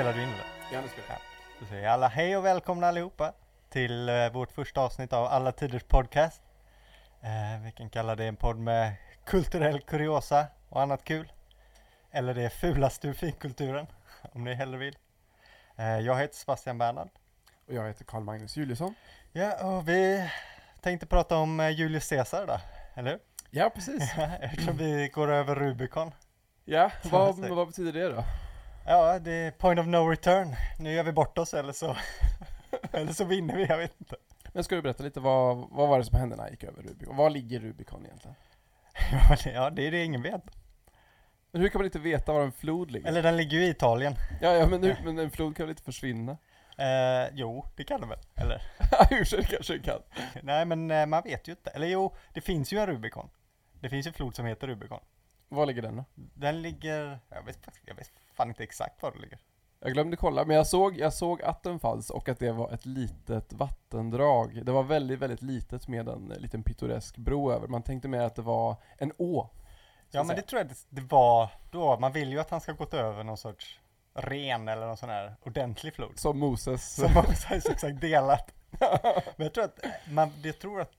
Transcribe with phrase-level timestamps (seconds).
[0.00, 0.74] Spelar du in det.
[0.74, 1.18] Ja, nu spelar jag.
[1.60, 3.32] Då säger alla hej och välkomna allihopa
[3.70, 6.42] till eh, vårt första avsnitt av Alla Tiders Podcast.
[7.20, 8.92] Eh, vi kan kalla det en podd med
[9.24, 11.32] kulturell kuriosa och annat kul.
[12.10, 13.86] Eller det fulaste ur finkulturen,
[14.32, 14.96] om ni hellre vill.
[15.76, 17.08] Eh, jag heter Sebastian Bernhard.
[17.66, 18.94] Och jag heter Carl Magnus Juliusson.
[19.32, 20.30] Ja, och vi
[20.80, 22.60] tänkte prata om eh, Julius Caesar då,
[22.94, 23.20] eller hur?
[23.50, 24.12] Ja, precis.
[24.40, 26.12] Eftersom vi går över Rubicon.
[26.64, 28.24] Ja, vad, vad betyder det då?
[28.86, 30.56] Ja, det är point of no return.
[30.78, 31.96] Nu gör vi bort oss eller så,
[32.92, 34.16] eller så vinner vi, jag vet inte.
[34.52, 36.82] Men ska du berätta lite, vad, vad var det som hände när jag gick över
[36.82, 37.16] Rubicon?
[37.16, 38.36] Var ligger Rubicon egentligen?
[39.54, 40.42] Ja, det- är det ingen vet.
[41.52, 43.08] Men hur kan man inte veta var en flod ligger?
[43.08, 44.14] Eller den ligger ju i Italien.
[44.40, 46.32] Ja, ja men, nu, men en flod kan väl inte försvinna?
[46.78, 48.18] Eh, jo, det kan den väl?
[48.36, 48.62] Eller?
[49.10, 49.98] Hur så kanske den kan?
[50.42, 51.70] Nej, men eh, man vet ju inte.
[51.70, 53.30] Eller jo, det finns ju en Rubicon.
[53.80, 55.00] Det finns en flod som heter Rubicon.
[55.48, 56.04] Var ligger den då?
[56.14, 59.38] Den ligger, jag vet, jag vet fan inte exakt var den ligger.
[59.80, 62.72] Jag glömde kolla, men jag såg, jag såg att den fanns och att det var
[62.72, 64.64] ett litet vattendrag.
[64.66, 67.68] Det var väldigt, väldigt litet med en liten pittoresk bro över.
[67.68, 69.48] Man tänkte mer att det var en å.
[70.10, 70.46] Ja, men det säga.
[70.46, 71.98] tror jag det, det var då.
[71.98, 73.80] Man vill ju att han ska gått över någon sorts
[74.14, 76.18] ren eller någon sån här ordentlig flod.
[76.18, 76.94] Som Moses.
[76.94, 77.08] Som
[77.60, 78.54] så exakt delat.
[79.36, 79.78] Men jag tror att
[80.10, 80.92] man, jag tror att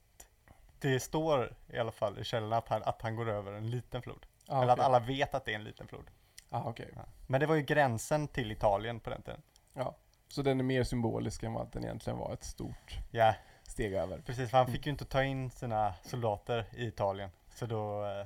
[0.80, 4.02] det står i alla fall i källorna att han, att han går över en liten
[4.02, 4.26] flod.
[4.48, 4.86] ah, Eller att okej.
[4.86, 6.06] alla vet att det är en liten flod.
[6.54, 6.94] Ah, okej.
[7.28, 9.42] Men det var ju gränsen till Italien på den tiden.
[9.74, 9.96] Ja.
[10.28, 14.22] Så den är mer symbolisk än vad den egentligen var ett stort Ja, steg över.
[14.26, 14.50] precis.
[14.50, 17.30] För han fick ju inte ta in sina soldater i Italien.
[17.56, 18.26] Så då, eh,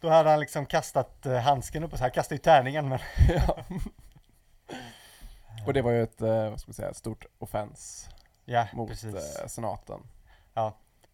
[0.00, 2.98] då hade han liksom kastat eh, handsken upp och så här kastade ju tärningen men
[3.28, 3.64] ja.
[5.66, 8.08] Och det var ju ett, eh, vad ska man säga, stort offens
[8.44, 9.38] ja, mot precis.
[9.46, 10.00] senaten.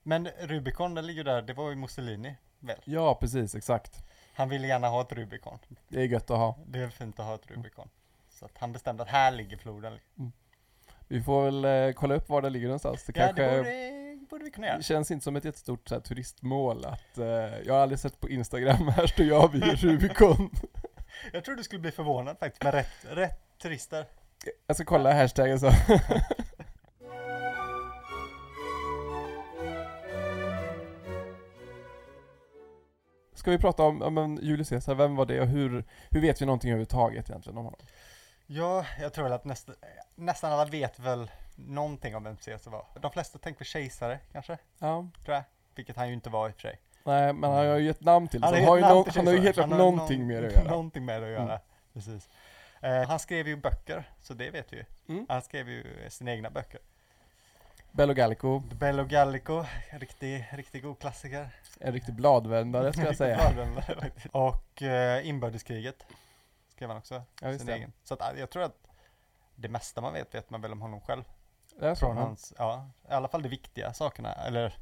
[0.03, 2.81] Men Rubicon, den ligger där, det var ju Mussolini väl?
[2.85, 4.05] Ja, precis, exakt.
[4.39, 5.59] Han ville gärna ha ett Rubicon.
[5.89, 6.59] Det är gött att ha.
[6.67, 7.89] Det är fint att ha ett Rubicon.
[8.31, 9.99] Så att han bestämde att här ligger floden.
[11.09, 13.05] Vi får väl eh, kolla upp var det ligger någonstans.
[13.05, 14.77] Det Ja, kanske det borde, borde vi kunna göra.
[14.77, 17.27] det känns inte som ett jättestort så här, turistmål att, eh,
[17.67, 20.51] jag har aldrig sett på Instagram, här står jag vid Rubicon.
[21.33, 24.07] Jag tror du skulle bli förvånad faktiskt med rätt, rätt turister.
[24.67, 25.71] Jag ska kolla hashtaggen så.
[33.49, 36.47] Ska vi prata om, om Julius Caesar, vem var det och hur, hur vet vi
[36.47, 37.81] någonting överhuvudtaget egentligen om honom?
[38.47, 39.73] Ja, jag tror väl att nästa,
[40.15, 42.87] nästan alla vet väl någonting om vem Caesar var.
[43.01, 45.43] De flesta tänker på kejsare kanske, Ja, tror jag.
[45.75, 46.81] Vilket han ju inte var i och för sig.
[47.05, 49.27] nej men han har ju gett namn till det, har han har ju, till han
[49.27, 50.71] har ju helt klart Han någonting någon- med det att göra.
[50.71, 51.61] Någonting med det att göra, Mm.
[51.93, 52.29] precis.
[52.81, 54.85] Eh, han skrev ju böcker, så det vet vi ju.
[55.09, 55.27] Mm.
[55.29, 56.81] Han skrev ju sina egna böcker.
[57.93, 61.49] Bello Gallico, Bello Gallico, riktig, riktig god klassiker.
[61.81, 63.53] en riktig bladvändare ska jag säga.
[64.33, 66.07] Och eh, inbördeskriget
[66.69, 67.23] skrev han också.
[67.43, 67.73] Ja, sin det.
[67.75, 67.93] egen.
[68.05, 68.89] Så att, eh, jag tror att
[69.55, 71.25] det mesta man vet vet man väl om honom själv.
[71.79, 71.95] Det är.
[71.95, 74.33] Från hans, ja, i alla fall de viktiga sakerna.
[74.33, 74.75] Eller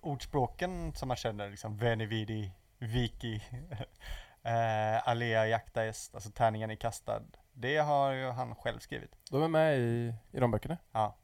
[0.00, 3.34] ordspråken som man känner, liksom Veni Vidi, Viki,
[4.42, 7.22] eh, Alea Jacta Est, alltså tärningen är kastad.
[7.52, 9.16] Det har ju han själv skrivit.
[9.30, 10.78] De är med i, i de böckerna?
[10.92, 11.16] Ja.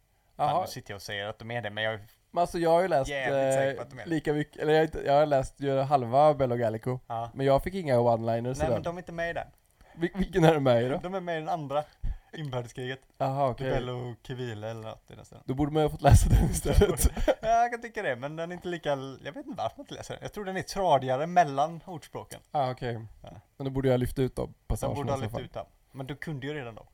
[0.46, 2.70] Ja, nu sitter jag och säger att de är det, men jag, men alltså jag
[2.70, 6.34] har ju läst eh, de är lika mycket, eller jag, jag har läst ju halva
[6.34, 7.30] Bello Gallico, ja.
[7.34, 9.46] men jag fick inga one-liners Nej men de är inte med i den.
[9.94, 11.00] Vil- vilken är du med i då?
[11.02, 11.84] De är med i den andra
[12.32, 13.00] inbördeskriget.
[13.18, 13.68] Jaha Okay.
[13.68, 13.80] okej.
[13.80, 15.24] Bello Civile eller något i den.
[15.44, 17.08] Då borde man ju ha fått läsa den istället.
[17.26, 18.88] Ja, jag kan tycka det, men den är inte lika,
[19.24, 20.22] jag vet inte varför man inte läser den.
[20.22, 22.40] Jag tror den är tradigare mellan ordspråken.
[22.50, 23.06] ah, okej.
[23.22, 23.28] Ja.
[23.56, 25.66] Men då borde jag lyfta ut de De passagerna borde ha lyft ut dem.
[25.92, 26.86] Men du kunde ju redan dem.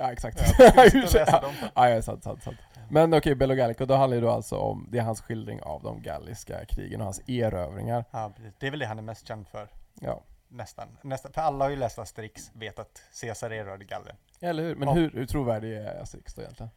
[0.00, 0.40] Ja exakt.
[0.58, 1.52] Ja, Ja, läsa dem.
[1.74, 2.56] ja, ja, sant, sant, sant.
[2.90, 5.82] Men okej, Bello Gallico, då handlar det då alltså om, det är hans skildring av
[5.82, 8.04] de galliska krigen och hans erövringar.
[8.10, 8.54] Ja, precis.
[8.58, 9.68] Det är väl det han är mest känd för.
[10.00, 10.22] Ja.
[10.48, 10.88] Nästan.
[11.02, 11.32] Nästan.
[11.32, 14.16] För alla har ju läst Asterix, vet att Caesar erövrade Gallien.
[14.40, 14.74] Eller hur?
[14.74, 14.94] Men Ja.
[14.94, 16.70] hur, hur trovärdig är Asterix då egentligen?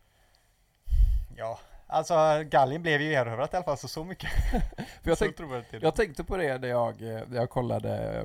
[1.35, 4.29] Ja, alltså Gallien blev ju erövrat i alla fall, så så mycket.
[5.03, 5.35] För jag, tänk,
[5.83, 8.21] jag tänkte på det när jag, eh, när jag kollade,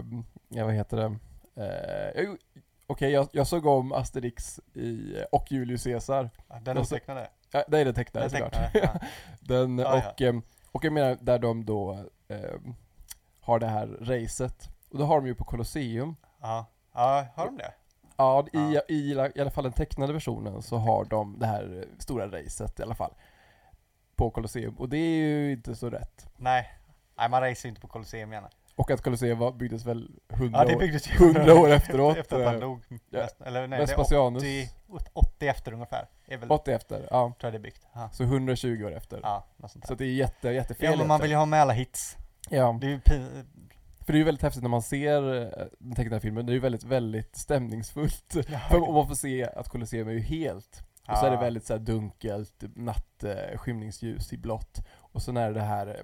[0.48, 1.16] ja vad heter det?
[1.62, 2.36] Eh, jag-
[2.90, 6.30] Okej, jag, jag såg om Asterix i, och Julius Caesar.
[6.48, 7.30] Ja, Den jag så- otecknade.
[7.50, 8.72] Ja, det är det tecknade Den såklart.
[8.72, 8.90] tecknade.
[8.94, 9.06] Ja.
[9.40, 10.10] Den, Ja, ja.
[10.10, 10.42] och, ehm,
[10.72, 12.74] och jag menar där de då ehm,
[13.40, 14.68] har det här racet.
[14.90, 16.16] Och då har de ju på Colosseum.
[16.40, 16.66] Ja.
[16.94, 17.72] ja, har de det?
[18.16, 18.80] Ja, i, Ja.
[18.88, 22.80] I, i alla fall den tecknade versionen så har de det här eh, stora racet
[22.80, 23.14] i alla fall.
[24.16, 24.74] På Colosseum.
[24.78, 26.26] Och det är ju inte så rätt.
[26.36, 26.72] Nej.
[27.18, 28.50] Nej, man racear ju inte på Colosseum gärna.
[28.78, 30.80] Och att Colosseum byggdes väl 100 Ja, det år.
[30.80, 32.82] byggdes ju 100 år efteråt, efter att han eh, dog.
[33.10, 33.28] ja.
[33.44, 34.42] Eller nej, det är Vespasianus.
[34.88, 36.06] 80, 80 efter ungefär.
[36.26, 37.18] Är väl, 80 efter, ja.
[37.20, 37.86] tror jag det är byggt.
[37.94, 39.20] Ja, Så 120 år efter.
[39.22, 40.04] ja något sånt Så där.
[40.04, 42.16] det är jätte, jättefel Ja, men man vill ju ha med alla hits.
[42.50, 45.94] Ja, Det är ju För det är ju väldigt häftigt när man ser eh, den
[45.94, 48.34] tecknade filmen, det är ju väldigt, väldigt stämningsfullt.
[48.48, 48.58] Ja.
[48.58, 51.78] För man får se att Colosseum är ju helt, och så är det väldigt så
[51.78, 53.24] dunkelt, natt,
[53.56, 54.78] skymningsljus i blått.
[54.96, 56.02] Och så är det här,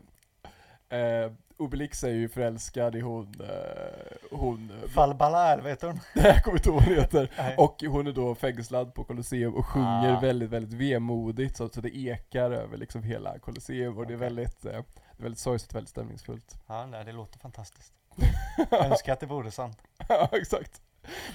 [0.94, 6.00] eh, eh, Obelix är ju förälskad i hon, eh, hon, Falbalar, vet hon?
[6.14, 7.31] jag kommer inte ihåg vad hon heter.
[7.38, 7.56] Nej.
[7.56, 10.20] Och hon är då fängslad på Colosseum och sjunger Ah.
[10.20, 14.64] väldigt, väldigt vemodigt så, så det ekar över liksom hela Colosseum och det är väldigt,
[14.64, 14.79] eh, det
[15.19, 16.55] är väldigt sorgset, väldigt stämningsfullt.
[16.67, 17.93] Ja, nej, det låter fantastiskt.
[18.70, 19.79] Jag önskar att det vore sant.
[20.08, 20.81] ja, exakt.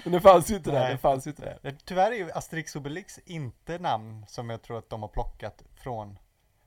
[0.03, 0.91] Men det fanns ju inte där, Nej.
[0.91, 1.75] det fanns ju inte där.
[1.85, 6.17] Tyvärr är ju Asterix Obelix inte namn som jag tror att de har plockat från.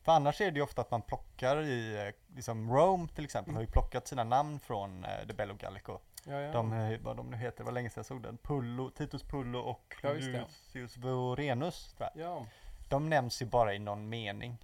[0.03, 3.55] För annars är det ju ofta att man plockar i, eh, liksom Rome till exempel,
[3.55, 5.99] har ju plockat sina namn från eh, The Bello Gallico.
[6.25, 6.53] Ja, ja.
[6.53, 8.37] De, eh, vad de nu heter, det var länge sedan jag såg den.
[8.39, 10.13] Pullo, Titus Pullo och Ja.
[10.13, 12.27] Lucius Vorenus, tror jag.
[12.27, 12.47] ja.
[12.89, 14.59] De nämns ju bara i någon mening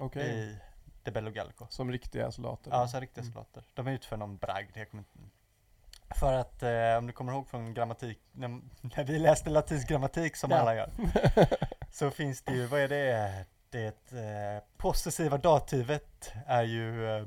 [0.00, 0.28] okej.
[0.38, 0.56] i
[1.04, 1.66] The Bello Gallico.
[1.70, 2.70] Som riktiga soldater.
[2.70, 3.32] Ja, så riktiga Mm.
[3.32, 3.64] soldater.
[3.74, 5.30] De utför någon bragd, jag kommer inte...
[6.20, 8.48] För att, eh, om du kommer ihåg från grammatik, när,
[8.96, 10.56] när vi läste latinsk grammatik som Ja.
[10.56, 10.90] alla gör,
[11.92, 13.46] så finns det ju, vad är det?
[13.74, 17.26] Det eh, possessiva dativet är ju eh,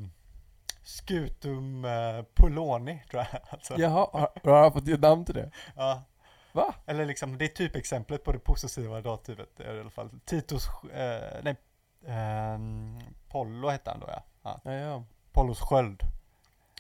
[0.84, 3.42] scutum eh, poloni, tror jag.
[3.50, 5.52] Alltså, Jaha, har, har han fått ge namn till det?
[5.76, 6.04] ja.
[6.52, 6.76] Va?
[6.86, 10.10] Eller liksom, det är typexemplet på det possessiva dativet i alla fall.
[10.26, 11.56] Titus, eh, nej,
[12.08, 14.24] ehm, Pollo hette han då ja.
[14.44, 14.60] ja.
[14.64, 15.04] Ja, ja.
[15.32, 16.04] Pollos sköld.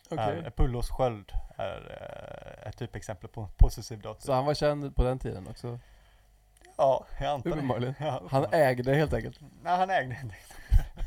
[0.09, 4.25] Är, Pullos sköld är ett typexempel på possessiv dativ.
[4.25, 5.79] Så han var känd på den tiden också?
[6.77, 7.55] Ja, jag antar det.
[7.55, 7.95] Uppenbarligen.
[7.99, 9.39] Ja, Han ägde helt enkelt?
[9.63, 10.35] Nej, han ägde inte.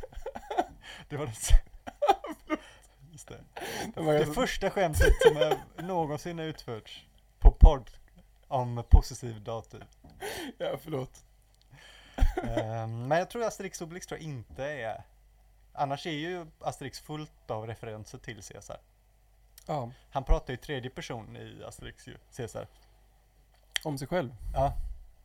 [1.08, 1.32] det var det.
[3.12, 3.40] Just det.
[3.94, 7.06] Det var det ganska- första skämtet som är, någonsin har utförts
[7.38, 7.90] på podd
[8.48, 9.84] om possessiv dativ.
[10.58, 11.24] Ja, förlåt.
[12.42, 15.02] Ehm, men jag tror Asterix Obelix tror jag inte är
[15.72, 18.76] Annars är ju Asterix fullt av referenser till Caesar.
[19.66, 22.66] Ja, Han pratar ju tredje person i Asterix ju, Caesar.
[23.84, 24.34] om sig själv.
[24.54, 24.72] Ja,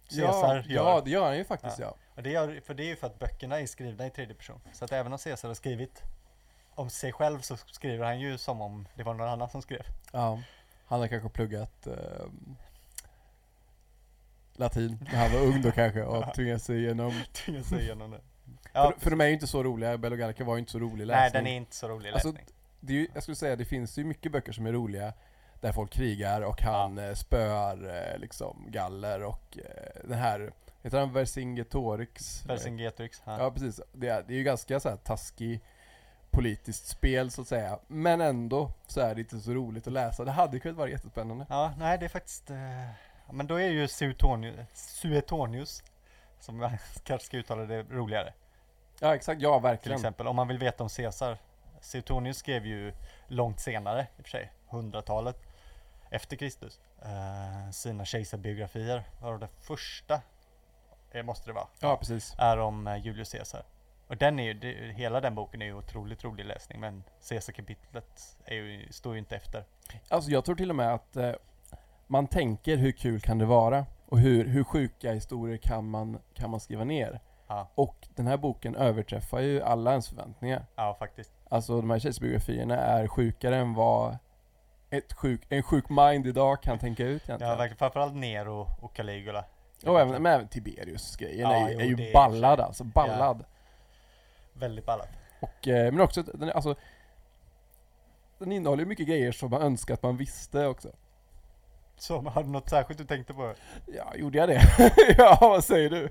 [0.10, 0.84] Caesar ja, gör.
[0.90, 1.96] ja, det gör han ju faktiskt ja.
[2.16, 4.60] Och det gör, för det är ju för att böckerna är skrivna i tredje person.
[4.74, 6.04] Så att även om Caesar har skrivit
[6.76, 9.86] om sig själv så skriver han ju som om det var någon annan som skrev.
[10.12, 10.42] ja.
[10.88, 12.56] Han har kanske pluggat ehm,
[14.56, 17.14] latin när han var ung då kanske och tvingats sig igenom.
[17.34, 18.22] Tvingas säga igenom det.
[18.74, 20.80] Ja, för, för de är ju inte så roliga, Bello Gallica var ju inte så
[20.80, 21.22] rolig läsning.
[21.22, 22.46] nej, den är inte så rolig Alltså, läsning.
[22.80, 25.14] det är ju, jag skulle säga det finns ju mycket böcker som är roliga
[25.66, 30.54] där folk krigar och han eh, spöar eh, liksom galler och eh, den här,
[30.84, 32.46] heter han Vercingetorix?
[32.46, 33.22] Vercingetorix.
[33.26, 33.40] Ja.
[33.40, 35.62] Ja precis, det är, det är ju ganska så här taskig
[36.32, 37.80] politiskt spel så att säga.
[37.88, 40.26] Men ändå så är det inte så roligt att läsa.
[40.26, 41.46] Det hade kunnat vara jättespännande.
[41.50, 42.86] ja, nej det är faktiskt eh,
[43.28, 45.84] ja, Men då är ju Suetonius, Suetonius
[46.40, 46.72] som jag
[47.04, 48.34] kanske ska uttala det roligare.
[49.00, 49.96] Ja exakt, ja Till verkligen.
[49.96, 51.38] exempel om man vill veta om Caesar.
[51.82, 52.94] Suetonius skrev ju
[53.28, 55.45] långt senare, i och för sig, hundratalet
[56.16, 59.04] efter Kristus, eh, sina kejsarbiografier.
[59.22, 60.22] Varav det första,
[61.12, 62.36] eh, måste det vara, Ja precis.
[62.38, 63.64] är om eh, Julius Caesar.
[64.08, 68.38] Och den är ju, det, hela den boken är ju otroligt rolig läsning, men Caesar-kapitlet
[68.90, 69.64] står ju inte efter.
[70.10, 71.32] Alltså jag tror till och med att eh,
[72.08, 73.86] man tänker hur kul kan det vara?
[74.06, 77.20] Och hur, hur sjuka historier kan man, kan man skriva ner?
[77.48, 80.66] Ja, Och den här boken överträffar ju alla ens förväntningar.
[80.76, 81.34] ja faktiskt.
[81.50, 84.18] Alltså de här kejsarbiografierna är sjukare än vad
[84.98, 87.52] ett sjuk, en sjuk mind idag kan tänka ut egentligen.
[87.52, 87.78] Ja, verkligen.
[87.78, 89.46] Framförallt Nero och Caligula.
[89.86, 93.46] och även, men även Tiberius-grejen Ja, är ju, är ju ballad alltså, ballad.
[94.54, 95.10] Väldigt ballat.
[95.40, 96.76] Och, eh, men också, den, alltså
[98.38, 100.90] Den innehåller ju mycket grejer som man önskar att man visste också.
[101.98, 103.54] Så, har du något särskilt du tänkte på?
[103.86, 104.62] Ja, gjorde jag det?
[105.18, 106.10] ja, vad säger du?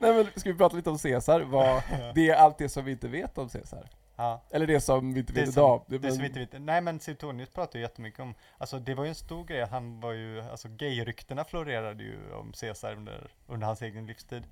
[0.00, 1.40] Nej men ska vi prata lite om Caesar?
[1.40, 1.82] Vad,
[2.14, 3.88] det är allt det som vi inte vet om Caesar.
[4.16, 4.42] Ja.
[4.50, 5.84] Eller det som vi inte vet idag.
[5.86, 6.62] Det men- som vi inte vet.
[6.62, 10.00] Nej men Suetonius pratar ju jättemycket om, alltså det var ju en stor grej, han
[10.00, 14.42] var ju, alltså gayryktena florerade ju om Caesar under, under hans egen livstid.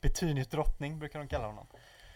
[0.00, 1.66] Betynius drottning brukar de kalla honom.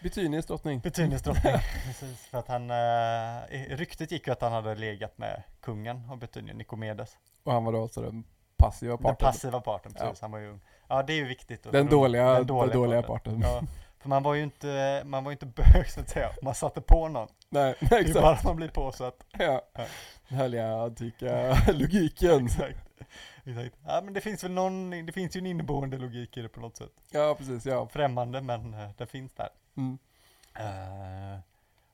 [0.03, 0.79] Betynius drottning.
[0.79, 1.53] Betynius drottning,
[1.85, 2.21] precis.
[2.27, 6.57] För att han, eh, ryktet gick ju att han hade legat med kungen av Betynien,
[6.57, 7.17] Nikomedes.
[7.43, 8.23] Och han var då alltså den
[8.57, 9.25] passiva Den parten.
[9.27, 10.21] passiva parten, precis.
[10.21, 10.59] Han var ju ung.
[10.87, 11.65] Ja det är ju viktigt.
[11.65, 13.39] att- Den dåliga, den den dåliga, parten.
[13.41, 13.61] Ja,
[13.99, 17.07] för man var ju inte, man var inte bög så att säga, man satte på
[17.07, 17.27] någon.
[17.49, 18.21] Nej, Det är exakt.
[18.21, 19.61] bara man blir på så att Ja.
[19.73, 19.85] Ja.
[20.29, 22.45] Den härliga antika logiken.
[22.45, 22.77] Exakt.
[23.45, 23.75] Exakt.
[23.85, 26.59] Ja men det finns väl någon, det finns ju en inneboende logik i det på
[26.59, 26.91] något sätt.
[27.11, 27.65] Ja, precis.
[27.65, 27.87] Ja.
[27.87, 29.49] Främmande men uh, det finns där.
[29.77, 29.97] Mm.
[30.55, 31.39] Eh,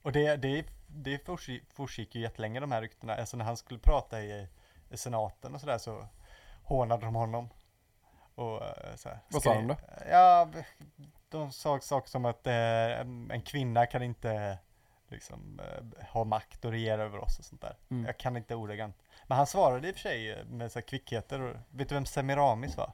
[0.01, 1.25] och det, det, det
[1.73, 3.15] fortgick, ju jättelänge de här ryktena.
[3.15, 4.47] Alltså när han skulle prata i,
[4.89, 6.07] i senaten och sådär så
[6.63, 7.49] hånade de honom.
[8.35, 9.75] Och, eh, så här, Vad sa de då?
[10.09, 10.49] Ja,
[11.37, 12.99] de sa saker som att eh,
[13.29, 14.57] en kvinna kan inte
[15.07, 17.77] liksom eh, ha makt och regera över oss och sånt där.
[17.91, 18.05] Mm.
[18.05, 18.95] Jag kan inte ordagrant.
[19.27, 21.41] Men han svarade i och för sig eh, med så här kvickheter.
[21.41, 22.91] Och, vet du vem Semiramis var?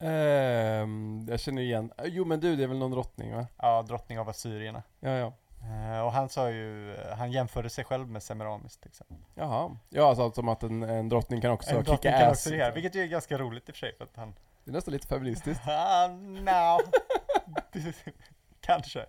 [0.00, 3.46] Ehm, jag känner igen, jo men du det är väl någon drottning va?
[3.56, 4.82] Ja, drottning av Assyrierna.
[5.00, 5.32] Ja ja.
[5.62, 9.16] Eh, och han sa ju, eh, han jämförde sig själv med Semiramis till exempel.
[9.34, 9.76] Jaha.
[9.88, 12.38] Ja alltså som att en, en drottning kan också en drottning kicka kan ass.
[12.38, 14.34] också regera, vilket ju är ganska roligt i och för sig för att han...
[14.68, 15.62] Det är nästan lite feministiskt.
[15.66, 16.78] Ah, no.
[18.60, 19.06] Kanske.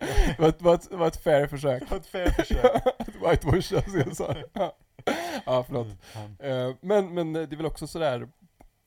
[0.00, 1.82] Det var ett, var ett, var ett fair försök.
[1.82, 2.82] Det var ett fair försök.
[3.30, 4.34] Whitewasha, som jag sa.
[4.52, 4.76] Ja.
[5.46, 5.86] ja, förlåt.
[6.16, 6.68] Mm.
[6.68, 8.28] Eh, men, men det är väl också sådär,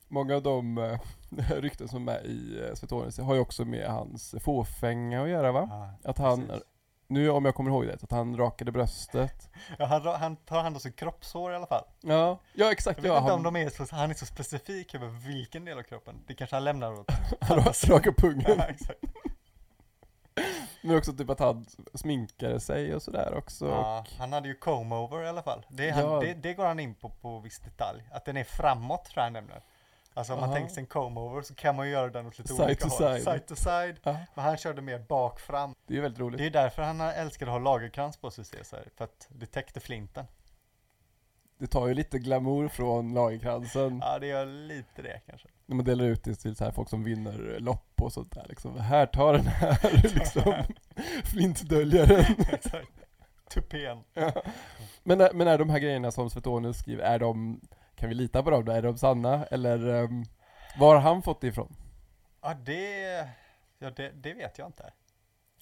[0.08, 1.00] många av de eh,
[1.48, 5.68] rykten som är i uh, Svetonis har ju också med hans fåfänga att göra va?
[5.70, 6.62] Ja, Att han, precis.
[7.08, 9.50] Nu om jag kommer ihåg det, att han rakade bröstet.
[9.78, 11.84] Ja, han, han tar hand om sin kroppshår i alla fall.
[12.00, 13.18] Ja, ja exakt Jag vet ja.
[13.18, 16.24] inte Han, om de är så, han är så specifik över vilken del av kroppen.
[16.26, 17.10] Det kanske han lämnar åt.
[17.40, 18.54] han rakade pungen.
[18.58, 19.00] Ja, exakt.
[20.82, 23.66] Men också typ att han sminkade sig och sådär också.
[23.68, 25.66] Ja, han hade ju comb-over i alla fall.
[25.68, 26.20] Det, han, Ja.
[26.20, 28.02] det, det går han in på på viss detalj.
[28.12, 29.62] Att den är framåt tror jag han nämner.
[30.16, 30.56] Alltså om man Aha.
[30.56, 32.94] tänker sig en comb-over så kan man ju göra den åt lite Side olika to
[33.04, 33.12] håll.
[33.14, 33.22] side.
[33.24, 33.96] Side to side.
[34.02, 35.74] Ja, Men han körde mer bak fram.
[35.86, 36.38] det är väldigt roligt.
[36.38, 38.84] Det är därför han älskade att ha lagerkrans på sig Caesar.
[38.96, 40.24] För att det täckte flinten.
[41.58, 43.98] Det tar ju lite glamour från lagerkransen.
[44.04, 45.48] Ja det gör lite det kanske.
[45.66, 48.46] När man delar ut det till så här folk som vinner lopp och sånt där
[48.48, 48.78] liksom.
[48.80, 49.78] Här, ta den här
[50.14, 50.54] liksom.
[51.24, 52.24] Flintdöljaren.
[52.52, 52.88] Exakt.
[53.50, 53.98] Tupén.
[54.14, 54.32] Ja.
[55.02, 57.60] men, men är de här grejerna som Svetonus skriver, är de,
[57.96, 58.72] kan vi lita på dem då?
[58.72, 59.46] Är de sanna?
[59.46, 60.24] Eller um,
[60.78, 61.76] var har han fått det ifrån?
[62.42, 63.28] Ja det,
[63.78, 64.92] ja, det, det vet jag inte.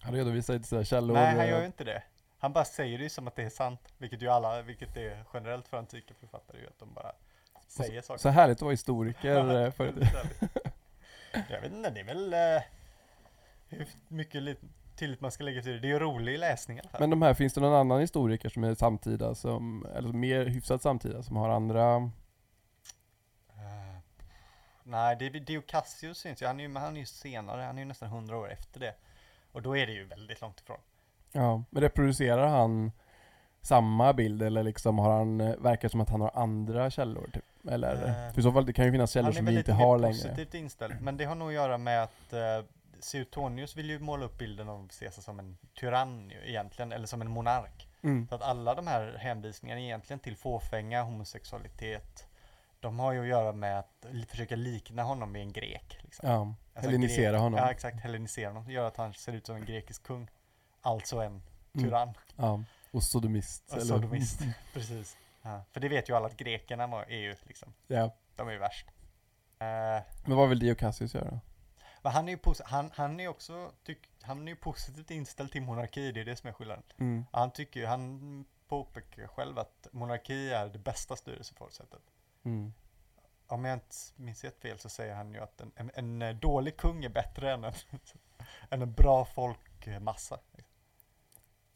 [0.01, 1.15] Han redovisar inte sina källor.
[1.15, 2.03] Nej han gör eh, ju inte det.
[2.39, 3.81] Han bara säger det som att det är sant.
[3.99, 7.13] Vilket ju alla, vilket är generellt för antika författare ju att de bara
[7.69, 8.19] säger saker.
[8.19, 10.43] Så härligt att vara historiker eh, för Väldigt härligt.
[11.51, 12.63] Jag vet inte, det är väl eh,
[13.69, 14.57] hur mycket li-
[14.97, 15.79] tillit man ska lägga till det.
[15.79, 17.01] Det är ju rolig läsning i alla fall.
[17.01, 20.83] Men de här, finns det någon annan historiker som är samtida, som, eller mer hyfsat
[20.83, 22.11] samtida, som har andra
[24.85, 26.47] nej, det är Dio Cassius syns ju.
[26.47, 27.63] Han är ju, men han är ju senare.
[27.63, 28.95] Han är ju nästan hundra år efter det.
[29.53, 30.79] Och då är det ju väldigt långt ifrån.
[31.33, 32.93] Ja, men reproducerar han
[33.61, 37.45] samma bild eller liksom har han, eh, verkar som att han har andra källor typ?
[37.69, 37.95] Eller?
[37.95, 39.73] Eh, för i så fall, det kan ju finnas källor han är som vi inte
[39.73, 40.15] har längre.
[40.15, 41.01] positivt inställd.
[41.01, 42.41] Men det har nog att göra med att eh,
[43.01, 47.31] Suetonius vill ju måla upp bilden av Caesar som en tyrann egentligen, eller som en
[47.31, 47.89] monark.
[48.03, 48.29] Mm.
[48.29, 52.27] Så att alla de här hänvisningarna egentligen till fåfänga, homosexualitet,
[52.85, 55.99] de har ju att göra med att försöka likna honom vid en grek.
[56.03, 56.29] Liksom.
[56.31, 56.41] Ja,
[56.75, 57.59] Alltså hellenisera grek- honom.
[57.61, 58.01] Ja, exakt.
[58.01, 58.71] Hellenisera honom.
[58.71, 60.29] Gör att han ser ut som en grekisk kung.
[60.81, 61.43] Alltså en
[61.77, 61.85] Mm.
[61.87, 62.15] tyrann.
[62.37, 63.73] Ja, och sodomist.
[63.73, 64.41] Och sodomist.
[64.75, 65.17] Precis.
[65.43, 65.65] Ja.
[65.73, 68.15] För det vet ju alla att grekerna var, är ju liksom, Ja.
[68.37, 68.87] de är ju värst.
[69.59, 71.41] Eh, Men vad vill Dio Cassius göra?
[72.03, 75.63] men han är ju han, han är också, tyck, han är ju positivt inställd till
[75.63, 76.83] monarki, det är det som är skillnaden.
[76.99, 77.25] Mm.
[77.33, 82.01] Han tycker ju, han påpekar själv att monarki är det bästa styrelsefortsättet.
[82.45, 82.73] Mm.
[83.47, 86.35] Om jag inte minns helt fel så säger han ju att en, en, en eh,
[86.37, 87.73] dålig kung är bättre än en,
[88.71, 90.39] än en bra folkmassa.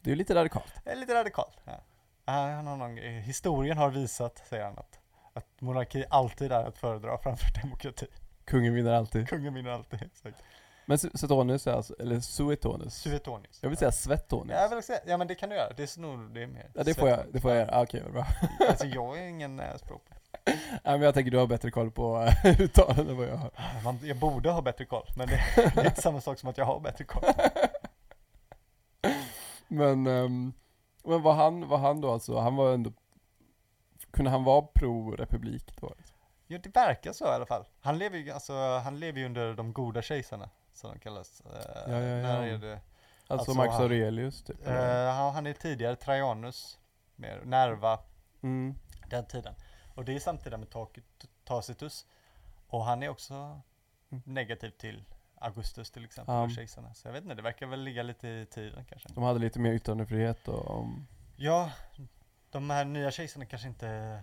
[0.01, 0.73] Det är lite radikalt.
[0.85, 1.57] Det är lite radikalt.
[1.65, 1.81] Ja.
[2.25, 4.99] Ja, Han har någon, eh, historien har visat, säger han, att,
[5.33, 8.07] att monarki alltid är att föredra framför demokrati.
[8.45, 9.29] Kungen vinner alltid.
[9.29, 10.03] Kungen vinner alltid.
[10.13, 10.43] Exakt.
[10.87, 12.95] Men Su- Suetonius är alltså, eller Suetonius?
[12.95, 13.59] Suetonius.
[13.63, 14.57] Jag vill säga Svetonius.
[14.57, 15.73] Ja, jag vill säga, ja men det kan du göra.
[15.73, 16.71] Det är nog, det är mer.
[16.75, 17.77] Ja, det får jag, det får jag göra.
[17.77, 18.27] Ah, Okej, vad bra.
[18.69, 19.57] Alltså jag är ingen.
[19.57, 19.71] Nej
[20.85, 23.51] men jag tänker du har bättre koll på eh, uttalanden än vad jag har.
[23.85, 26.59] Man, jag borde ha bättre koll, men det, det är inte samma sak som att
[26.59, 27.25] jag har bättre koll.
[29.69, 30.53] Men, ehm,
[31.05, 32.93] men var han, var han då alltså, han var ändå,
[34.11, 35.95] kunde han vara pro-republik då?
[35.99, 36.17] liksom?
[36.47, 37.65] Jo, det verkar så i alla fall.
[37.81, 38.53] Han lever ju, alltså,
[38.85, 41.41] han lever ju under de goda kejsarna, som de kallas.
[41.41, 41.53] Eh,
[41.93, 42.23] Ja, ja, ja.
[42.23, 42.81] När är det?
[43.27, 44.67] Alltså, Alltså, han- Aurelius typ?
[44.67, 46.79] Eh, han, han är tidigare Trajanus,
[47.17, 47.99] mer Nerva,
[48.43, 48.75] mm.
[49.11, 49.55] den tiden.
[49.99, 51.01] Och det är samtida med Tac-
[51.45, 52.07] Tacitus.
[52.69, 53.61] Och han är också
[54.11, 54.23] Mm.
[54.27, 56.43] negativ till Augustus till exempel, Ja.
[56.43, 56.95] och kejsarna.
[56.95, 59.09] Så jag vet inte, det verkar väl ligga lite i tiden kanske.
[59.15, 61.71] De hade lite mer yttrandefrihet och um, Ja,
[62.51, 64.21] de här nya kejsarna kanske inte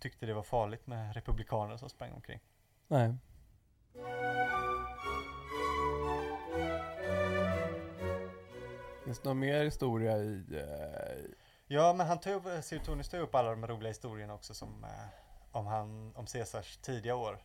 [0.00, 2.40] tyckte det var farligt med republikaner som sprang omkring.
[2.88, 3.14] nej.
[9.04, 11.24] Finns det någon mer historia i, eh,
[11.66, 14.90] Ja, men han tog upp, Suetonius tog upp alla de roliga historierna också som eh,
[15.52, 17.38] om han, om Caesars tidiga år.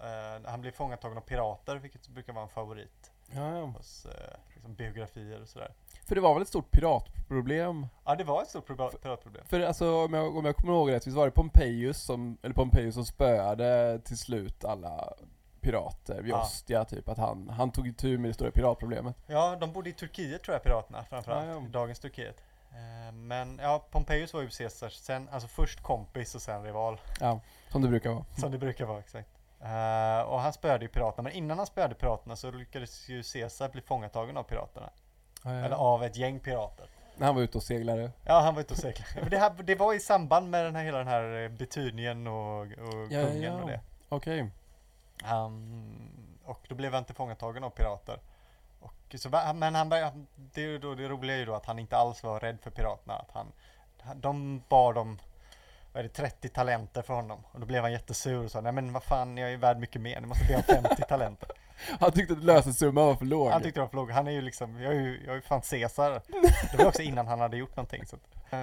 [0.00, 3.64] Eh, han blev fångatagen av pirater, vilket brukar vara en favorit ja, ja.
[3.64, 5.74] hos eh, liksom biografier och sådär.
[6.06, 7.86] För det var väl ett stort piratproblem?
[8.04, 8.66] Ja, det var ett stort
[9.02, 9.46] piratproblem.
[9.46, 12.54] För alltså om jag, om jag kommer ihåg rätt, visst var det Pompejus som, eller
[12.54, 15.14] Pompejus som spöade till slut alla
[15.60, 16.42] pirater vid Ja.
[16.42, 19.16] Ostia typ, att han, han tog itu med det stora piratproblemet.
[19.26, 21.46] Ja, de bodde i Turkiet tror jag, piraterna framförallt.
[21.46, 21.66] Ja, ja.
[21.66, 22.42] I dagens Turkiet.
[22.76, 27.00] Eh, Men ja, Pompejus var ju Caesars, sen, alltså först kompis och sen rival.
[27.20, 28.24] Ja, som det brukar vara.
[28.38, 29.28] Som det brukar vara, exakt.
[29.60, 33.68] Eh, och han spöade ju piraterna, men innan han spöade piraterna så lyckades ju Caesar
[33.68, 34.90] bli fångatagen av piraterna.
[35.44, 35.64] Ja, ja.
[35.64, 36.86] Eller av ett gäng pirater.
[37.16, 38.10] När han var ute och seglade.
[38.24, 39.30] Ja, han var ute och seglade.
[39.30, 42.60] Det, här, det var i samband med den här, hela den här eh, Betydningen och,
[42.60, 43.80] och Ja, kungen och det.
[44.08, 44.50] Okej.
[45.32, 46.10] Um,
[46.44, 48.18] och då blev han tillfångatagen av pirater.
[49.14, 51.96] Och så, men han det, är då, det roliga är ju då att han inte
[51.96, 53.14] alls var rädd för piraterna.
[53.14, 53.52] Att han,
[54.20, 55.18] de bar dem
[55.92, 57.38] vad är det, 30 talenter för honom.
[57.52, 60.02] Och då blev han jättesur och sa nej men vad fan jag är värd mycket
[60.02, 61.48] mer, ni måste be om 50 talenter.
[62.00, 63.50] Han tyckte att lösensumman var för låg.
[63.50, 64.10] Han tyckte det var för lågt.
[64.10, 66.10] Han är ju liksom, jag är ju, jag är ju fan Caesar.
[66.72, 68.06] Det var också innan han hade gjort någonting.
[68.06, 68.58] Så att, eh,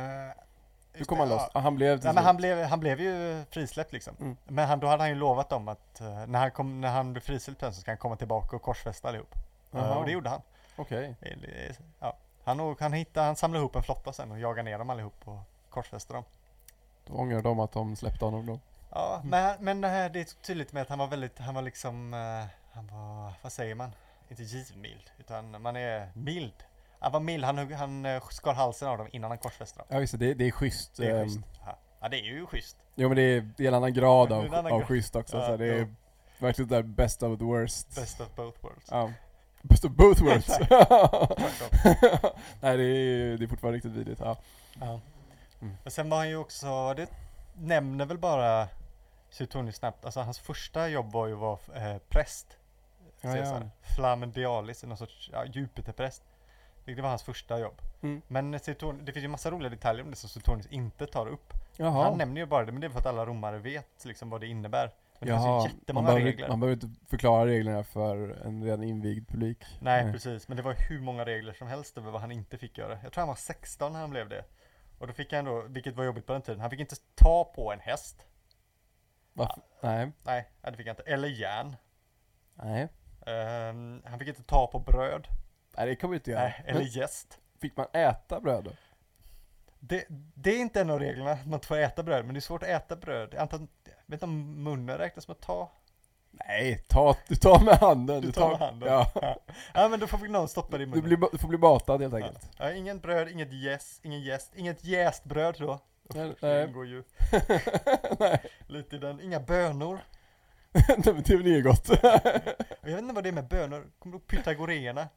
[0.94, 1.50] Hur kom det, han loss?
[1.54, 1.60] ja.
[1.60, 4.16] Han blev Nej, men han blev, han blev ju frisläppt liksom.
[4.20, 4.38] Mm.
[4.48, 7.14] Men han, då hade han ju lovat dem att eh, när, han kom, när han
[7.14, 9.36] blev frisläppt så ska han komma tillbaka och korsfästa allihop.
[9.82, 9.98] Jaha.
[9.98, 10.42] och det gjorde han.
[10.76, 11.16] Okej.
[11.20, 12.18] Det- det- Ja.
[12.44, 15.28] Han, och, han, hittade, han samlade ihop en flotta sen och jagade ner dem allihop
[15.28, 15.40] och
[15.70, 16.24] korsfäste dem.
[17.08, 18.60] Då ångrar de att de släppte honom då.
[18.92, 21.62] Ja, men, men det här det är tydligt med att han var väldigt, han var
[21.62, 23.92] liksom, eh, han var, vad säger man?
[24.30, 26.54] Inte givmild, utan man är mild.
[27.00, 29.88] Han var mild, han, han eh, skar halsen av dem innan han korsfäste dem.
[29.90, 30.96] Ja just det, det, det är schysst.
[30.98, 31.40] Det är ehm, schysst.
[31.66, 31.78] Ja.
[32.02, 32.78] ja, det är ju schysst.
[32.96, 34.88] Jo men det är, det är en annan grad Det av, annan av grad.
[34.88, 35.38] schysst också.
[35.38, 35.94] Ja, så det är
[36.40, 37.96] verkligen där best of the worst.
[37.96, 38.88] Best of both worlds.
[38.92, 39.12] Ja.
[39.64, 40.48] Best of both worlds.
[42.60, 44.20] Nej det är, det är fortfarande riktigt vidrigt.
[44.20, 44.38] Ja.
[44.80, 45.00] Ja.
[45.62, 45.78] Mm.
[45.84, 47.10] Men sen var han ju också, det
[47.54, 48.68] nämner väl bara
[49.30, 52.58] Suetonius snabbt, alltså hans första jobb var ju att vara eh, präst.
[53.22, 53.62] Ja, ja.
[53.96, 56.24] Flammendialis, någon sorts ja, Jupiterpräst.
[56.86, 57.82] Det var hans första jobb.
[58.02, 58.22] Mm.
[58.28, 61.54] Men Suetonius, det finns ju massa roliga detaljer om det som Suetonius inte tar upp.
[61.78, 62.04] Jaha.
[62.04, 64.42] Han nämner ju bara det, men det är för att alla romare vet liksom vad
[64.42, 64.92] det innebär.
[65.26, 65.62] Det Jaha.
[65.62, 66.48] finns ju Man jättemånga behöver, regler.
[66.48, 69.64] man behöver inte förklara reglerna för en redan invigd publik.
[69.82, 70.48] Nej, precis.
[70.48, 73.00] Men det var hur många regler som helst över vad han inte fick göra.
[73.04, 74.46] Jag tror han var 16 när han blev det.
[75.00, 77.44] Och då fick han då, vilket var jobbigt på den tiden, han fick inte ta
[77.56, 78.26] på en häst.
[79.34, 79.62] Varför?
[79.82, 80.12] Nej.
[80.24, 81.12] Nej, nej, det fick han inte.
[81.12, 81.76] Eller järn.
[82.56, 82.88] Nej.
[83.26, 85.28] Ehm, han fick inte ta på bröd.
[85.78, 86.42] Nej det kan man inte göra.
[86.42, 87.40] Nej, eller jäst.
[87.62, 88.72] fick man äta bröd då?
[89.80, 90.06] Det,
[90.36, 92.64] det är inte en av reglerna, att man får äta bröd, men det är svårt
[92.64, 93.36] att äta bröd.
[93.36, 93.68] Antar,
[94.14, 95.72] vet inte om munnen räknas som att ta.
[96.48, 98.22] Nej, ta, du tar med handen.
[98.22, 98.90] Du tar med handen.
[98.90, 99.12] Ja.
[99.22, 99.36] Ja.
[99.74, 101.04] ja, men då får vi någon stoppa det i Du, munnen.
[101.06, 102.50] blir, ba- du får bli matad helt enkelt.
[102.58, 105.80] Ja, ingen bröd, inget jäst, ingen jäst, inget jäst bröd då.
[106.14, 107.04] Nej, Det ingår ju
[108.68, 109.22] lite i den.
[109.22, 110.00] Inga bönor.
[110.88, 111.90] Nej, men det är väl inget gott.
[112.82, 113.88] Jag vet inte vad det är med bönor.
[114.00, 115.08] Kommer du ihåg pythagorerna?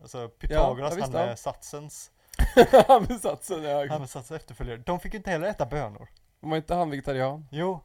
[0.00, 1.26] Alltså Pythagoras, ja, han ja.
[1.26, 2.10] med satsens,
[2.88, 3.86] Han med satsen, ja.
[3.88, 4.76] han med satsens efterföljare.
[4.76, 6.08] De fick ju inte heller äta bönor.
[6.40, 7.48] Var inte han vegetarian?
[7.50, 7.80] Jo.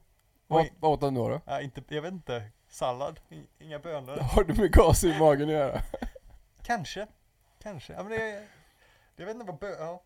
[0.49, 1.41] Vad, åt han då då?
[1.45, 2.51] Ja, inte, jag vet inte.
[2.67, 3.19] Sallad?
[3.59, 4.17] Inga bönor?
[4.21, 5.81] Har du med gas i magen att göra?
[6.63, 7.07] Kanske.
[7.61, 7.93] Kanske.
[7.93, 8.47] Ja, men det,
[9.15, 9.75] jag vet inte vad bö...
[9.79, 10.03] Ja.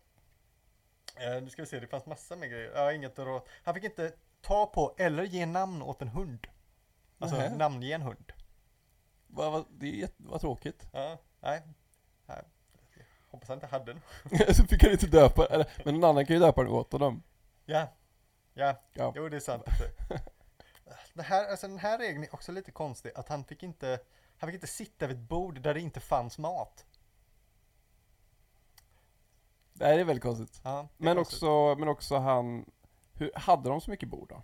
[1.16, 2.72] Eh, nu ska vi se, det fanns massa med grejer.
[2.74, 6.46] Ja, inget att Han fick inte ta på eller ge namn åt en hund.
[7.18, 7.56] Alltså Nähä.
[7.56, 8.32] namnge en hund.
[9.26, 10.86] Vad, vad, det är jätte, vad tråkigt.
[10.92, 11.62] Ja, nej.
[12.26, 12.42] nej.
[13.30, 14.00] Hoppas han inte hade en.
[14.54, 17.22] Så fick han inte döpa, eller, men någon annan kan ju döpa den åt honom.
[17.64, 17.86] Ja.
[18.54, 19.12] Ja, Ja.
[19.16, 19.64] jo det är sant.
[21.14, 23.12] Det här, alltså den här regeln är också lite konstig.
[23.14, 23.98] Att han fick inte,
[24.38, 26.86] han fick inte sitta vid ett bord där det inte fanns mat.
[29.72, 30.60] Det här är väldigt konstigt.
[30.64, 31.36] Ja, är Men konstigt.
[31.42, 32.70] också, men också han,
[33.12, 34.42] hur, hade de så mycket bord då?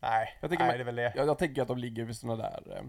[0.00, 1.12] Nej, jag tänker nej man- det är väl det.
[1.16, 2.82] Jag, jag tänker att de ligger vid sådana där eh,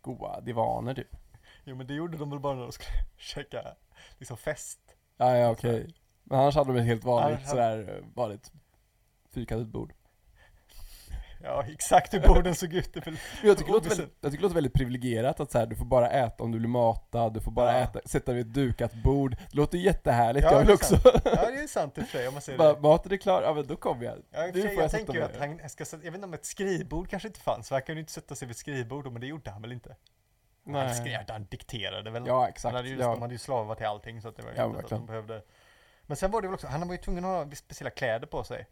[0.00, 1.16] goa divaner typ.
[1.64, 3.74] Jo men det gjorde de väl bara när de skulle käka
[4.18, 4.96] liksom fest.
[5.16, 5.94] Ja, ja okej.
[6.24, 8.52] Men annars hade de ett helt vanligt hade- sådär, eh, vanligt
[9.30, 9.94] fyrkantigt bord.
[11.42, 12.94] Ja, exakt hur borden såg ut.
[12.94, 15.66] Det är väl Jag tycker, väldigt, jag tycker det låter väldigt privilegierat att så här,
[15.66, 17.78] du får bara äta om du blir matad, du får bara Ja.
[17.78, 19.30] äta, sätta vid ett dukat bord.
[19.50, 21.00] Det låter jättehärligt, Ja, jag vill också.
[21.04, 22.80] Ja, det är sant i och för sig om man säger bara, det.
[22.80, 24.14] maten är klar, ja men då kommer jag.
[24.30, 27.28] Ja, jag sätta tänker ju att han ska, jag vet inte om ett skrivbord kanske
[27.28, 29.50] inte fanns, för han kunde ju inte sätta sig vid ett skrivbord, men det gjorde
[29.50, 29.96] han väl inte?
[30.72, 32.22] Han skrev, han dikterade väl?
[32.26, 32.74] Ja Han exakt.
[32.76, 33.10] hade ju, ja.
[33.10, 34.90] De hade ju slavar till allting så att det var ju Ja, inte så att
[34.90, 35.42] de behövde
[36.06, 38.44] Men sen var det väl också, han var ju tvungen att ha speciella kläder på
[38.44, 38.66] sig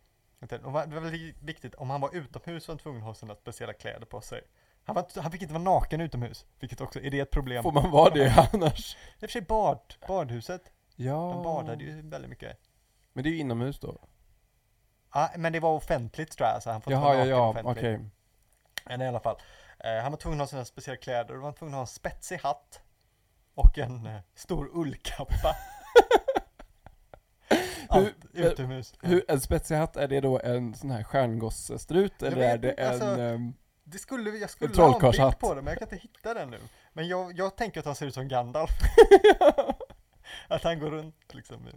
[0.49, 3.73] Det var väldigt viktigt, om han var utomhus var han tvungen att ha sina speciella
[3.73, 4.41] kläder på sig
[4.87, 7.63] han, var, han fick inte vara naken utomhus, vilket också, är det ett problem?
[7.63, 8.97] Får man vara det annars?
[8.97, 11.13] I och för sig bad, badhuset, Ja.
[11.35, 12.59] de badade ju väldigt mycket
[13.13, 13.99] Men det är ju inomhus då.
[15.15, 17.65] Ja, men det var offentligt tror jag, så han får inte Jaha, vara ja, naken
[17.65, 17.79] ja, offentligt.
[17.79, 18.11] okej.
[18.85, 19.37] Men i alla fall.
[19.79, 21.83] Eh, han var tvungen att ha sina speciella kläder och han var tvungen att ha
[21.83, 22.81] en spetsig hatt.
[23.55, 25.57] Och en eh, stor ullkappa.
[27.91, 28.95] Allt Hur- utomhus.
[29.03, 32.71] Hur, en spetsig hatt, är det då en sån här stjärngossestrut eller vet är det
[32.73, 32.89] en...
[32.93, 35.97] alltså- ehm, Det skulle, jag skulle ha en bild på det, men jag kan inte
[36.09, 36.59] hitta den nu.
[36.93, 38.71] Men jag, jag tänker att han ser ut som Gandalf.
[40.49, 41.71] att han går runt liksom i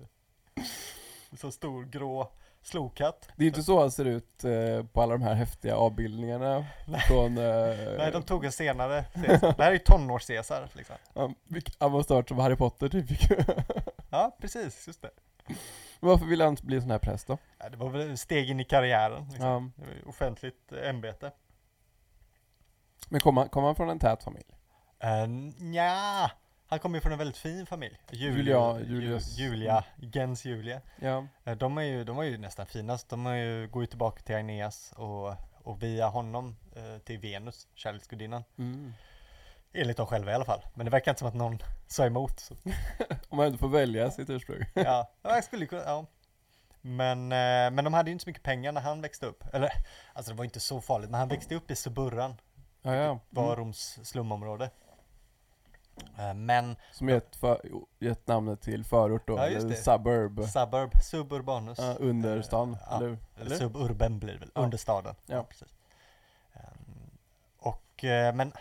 [1.31, 3.29] en så stor grå slokhatt.
[3.35, 6.65] Det är inte så han ser ut eh, på alla de här häftiga avbildningarna
[7.07, 7.37] från...
[7.37, 9.53] Eh, Nej, de tog en senare Caesar.
[9.57, 10.95] Det här är ju tonårs-Caesar liksom.
[11.15, 11.35] han,
[11.79, 13.05] han måste ha varit som Harry Potter typ.
[14.09, 15.09] Ja, precis, just det.
[15.99, 17.37] Varför ville han bli en sån här präst då?
[17.59, 19.27] Ja, det var väl ett steg in i karriären.
[19.29, 19.73] Liksom.
[19.77, 19.83] Ja.
[20.09, 21.31] Offentligt eh, ämbete.
[23.09, 24.45] Men kom han, kom han från en tät familj?
[25.03, 26.31] Uh, ja,
[26.67, 27.99] han kommer ju från en väldigt fin familj.
[28.11, 29.37] Julia- Ju- Julius.
[29.37, 29.83] Julia,
[30.13, 30.81] Gens Julia.
[30.99, 31.27] Ja.
[31.43, 33.09] Eh, De är ju, de var ju nästan finast.
[33.09, 38.43] De ju, går ju tillbaka till Aeneas och, och via honom eh, till Venus, kärleksgudinnan.
[38.57, 38.93] Mm.
[39.73, 40.61] Enligt dem själva i alla fall.
[40.73, 42.39] Men det verkar inte som att någon sa emot.
[42.39, 42.55] Så.
[43.29, 44.63] Om man inte får välja sitt ursprung.
[44.73, 46.05] Ja, ja, jag skulle kunna, ja.
[46.81, 49.43] Men, eh, men de hade ju inte så mycket pengar när han växte upp.
[49.53, 49.69] Eller,
[50.13, 52.35] alltså det var inte så farligt, men han växte upp i Suburran.
[52.81, 53.19] Ja, ja.
[53.29, 53.55] var Mm.
[53.55, 54.69] Roms slumområde.
[56.17, 57.61] Eh, Men Som gett, för,
[57.99, 60.43] gett namnet till förort då, Ja, eller suburb.
[60.43, 61.77] suburb, suburbanus.
[61.81, 63.17] Ja, under stan, Ja, eller hur?
[63.41, 64.61] Eller suburben blir det väl, Ja.
[64.61, 65.15] under staden.
[65.25, 65.43] Ja.
[65.43, 65.67] precis.
[66.53, 67.09] Ehm,
[67.59, 68.53] och, eh, men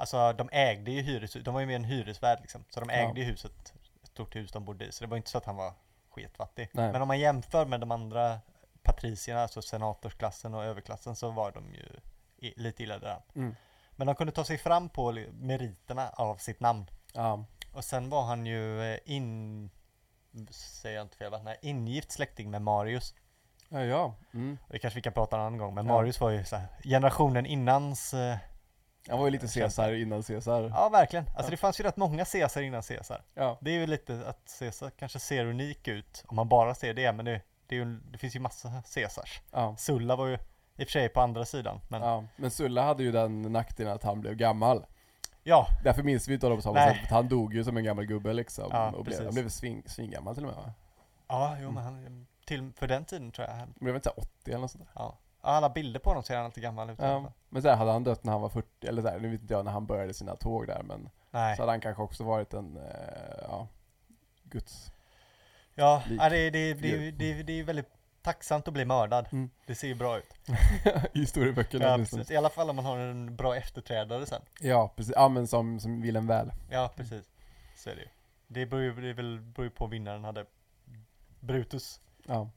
[0.00, 2.64] alltså de ägde ju hyreshus, de var ju med en hyresvärd liksom.
[2.70, 2.94] Så de Ja.
[2.96, 3.52] ägde ju huset,
[4.02, 4.92] ett stort hus de bodde i.
[4.92, 5.72] Så det var inte så att han var
[6.10, 6.68] sketfattig.
[6.72, 6.92] Nej.
[6.92, 8.40] Men om man jämför med de andra
[8.82, 11.86] patricierna, alltså senatorsklassen och överklassen, så var de ju
[12.56, 13.22] lite illa däran.
[13.34, 13.56] Mm.
[13.90, 16.86] Men de kunde ta sig fram på meriterna av sitt namn.
[17.14, 17.44] Ja.
[17.72, 19.70] Och sen var han ju eh, in,
[20.50, 21.32] säger jag inte fel?
[21.42, 23.14] Nej, ingift släkting med Marius.
[23.68, 24.14] Ja, ja.
[24.34, 24.58] Mm.
[24.68, 25.92] Det kanske vi kan prata en annan gång, men Ja.
[25.92, 28.36] Marius var ju så här, generationen innans eh,
[29.08, 30.62] Han var ju lite Caesar innan Caesar.
[30.74, 31.50] Ja verkligen, alltså Ja.
[31.50, 33.22] det fanns ju rätt många Caesar innan Caesar.
[33.34, 33.58] Ja.
[33.60, 37.12] Det är ju lite att Caesar kanske ser unik ut om man bara ser det,
[37.12, 39.40] men det, det, ju, det finns ju massa Caesars.
[39.50, 39.76] Ja.
[39.78, 40.38] Sulla var ju i
[40.84, 42.24] och för sig på andra sidan, men ja, ja.
[42.36, 44.86] Men Sulla hade ju den nackdelen att han blev gammal.
[45.42, 47.10] ja, Därför minns vi inte honom på samma sätt.
[47.10, 48.68] Han dog ju som en gammal gubbe liksom.
[48.70, 50.64] Ja, och blev, han blev sving, svingammal till och med
[51.28, 51.56] va?
[51.60, 54.50] jo men han, till, för den tiden tror jag, han, blev inte så här 80
[54.50, 54.90] eller något sånt där.
[54.94, 55.18] ja.
[55.42, 57.32] Ja, alla bilder på honom ser han alltid gammal ut Ja.
[57.52, 59.40] Men så här, hade han dött när han var 40, eller så här, nu vet
[59.40, 61.56] inte jag när han började sina tåg där men Nej.
[61.56, 63.68] så hade han kanske också varit en, eh, ja,
[64.42, 64.92] Guds
[65.74, 66.20] Ja, lik.
[66.20, 67.90] ja det, det, det, det, det är ju väldigt
[68.22, 69.28] tacksamt att bli mördad.
[69.32, 69.50] Mm.
[69.66, 70.34] Det ser ju bra ut.
[71.14, 72.30] i historieböckerna Ja, precis.
[72.30, 74.42] I alla fall om man har en bra efterträdare sen.
[74.60, 75.12] Ja, precis.
[75.16, 76.52] Ja men som, som vill en väl.
[76.70, 77.30] Ja, precis.
[77.76, 78.08] Så är det ju.
[78.46, 80.24] Det beror ju det väl, beror ju på vinnaren.
[80.24, 80.46] Hade
[81.40, 82.50] Brutus Ja,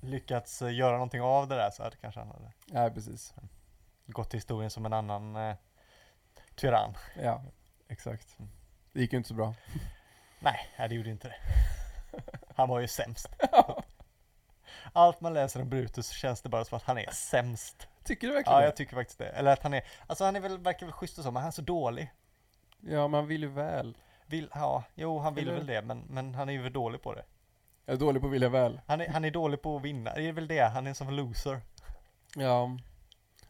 [0.00, 3.34] lyckats eh, göra någonting av det där så hade kanske han hade ja precis.
[4.06, 5.54] Gått till historien som en annan eh,
[6.54, 6.94] tyrann.
[7.22, 7.42] Ja,
[7.88, 8.38] exakt.
[8.38, 8.50] Mm.
[8.92, 9.54] Det gick ju inte så bra.
[10.40, 11.36] Nej, det gjorde inte det.
[12.56, 13.28] Han var ju sämst.
[14.92, 17.88] Allt man läser om Brutus känns det bara som att han är sämst.
[18.04, 18.66] Tycker du verkligen Ja, det?
[18.66, 19.28] jag tycker faktiskt det.
[19.28, 21.48] Eller att han är, alltså han är väl, verkar väl schysst och så, men han
[21.48, 22.12] är så dålig.
[22.80, 23.96] Ja, man vill ju väl.
[24.26, 27.02] Vill, ja, jo han vill Eller- väl det, men, men han är ju väl dålig
[27.02, 27.24] på det.
[27.84, 28.80] Jag är dålig på att vilja väl.
[28.86, 31.08] Han är, han är dålig på att vinna, det är väl det, han är som
[31.08, 31.60] en loser.
[32.36, 32.78] Ja.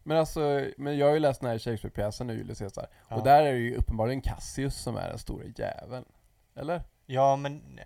[0.06, 2.86] Men alltså, men jag har ju läst den här Shakespeare-pjäsen nu, Julius Caesar.
[3.08, 3.16] Ja.
[3.16, 6.04] Och där är det ju uppenbarligen Cassius som är den stora jäveln.
[6.54, 6.82] Eller?
[7.06, 7.80] Ja, men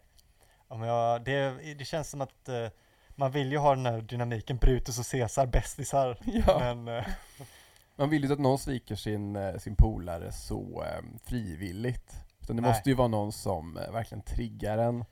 [0.69, 2.69] om jag, det, det känns som att eh,
[3.09, 6.19] man vill ju ha den här dynamiken Brutus och Caesar, bästisar.
[6.47, 6.59] Ja.
[6.59, 7.07] Men eh,
[7.97, 12.15] Man vill ju inte att någon sviker sin, eh, sin polare så eh, frivilligt.
[12.41, 12.71] Utan det Nej.
[12.71, 15.05] måste ju vara någon som verkligen triggar en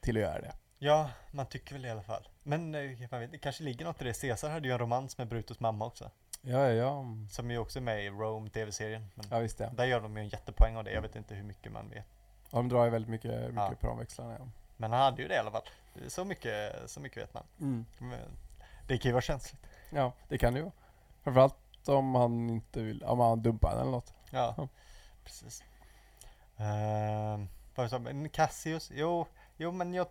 [0.00, 0.52] till att göra det.
[0.78, 2.28] ja, man tycker väl i alla fall.
[2.42, 4.20] Men eh, man vet, det kanske ligger något i det.
[4.20, 6.10] Caesar hade ju en romans med Brutus mamma också.
[6.42, 7.04] Ja, ja, ja.
[7.30, 9.10] Som ju också är med i Rome tv-serien.
[9.30, 9.70] Ja, visst det.
[9.76, 10.92] Där gör de ju en jättepoäng av det.
[10.92, 12.04] Jag vet inte hur mycket man vet.
[12.50, 13.94] Ja, de drar ju väldigt mycket, mycket Ja.
[13.94, 14.36] växlarna.
[14.38, 14.46] Ja.
[14.76, 15.62] Men han hade ju det i alla fall.
[16.08, 17.42] Så mycket, så mycket vet man.
[17.60, 17.86] Mm.
[17.98, 18.18] Men
[18.86, 19.66] det kan ju vara känsligt.
[19.90, 20.70] ja, det kan det ju.
[21.22, 24.14] Framförallt om han inte vill, om han dumpar henne eller något.
[24.30, 24.68] Ja, Ja.
[25.24, 25.62] precis.
[26.60, 28.00] Uh, vad sa
[28.32, 28.90] Cassius?
[28.94, 29.26] Jo,
[29.56, 30.06] jo men jag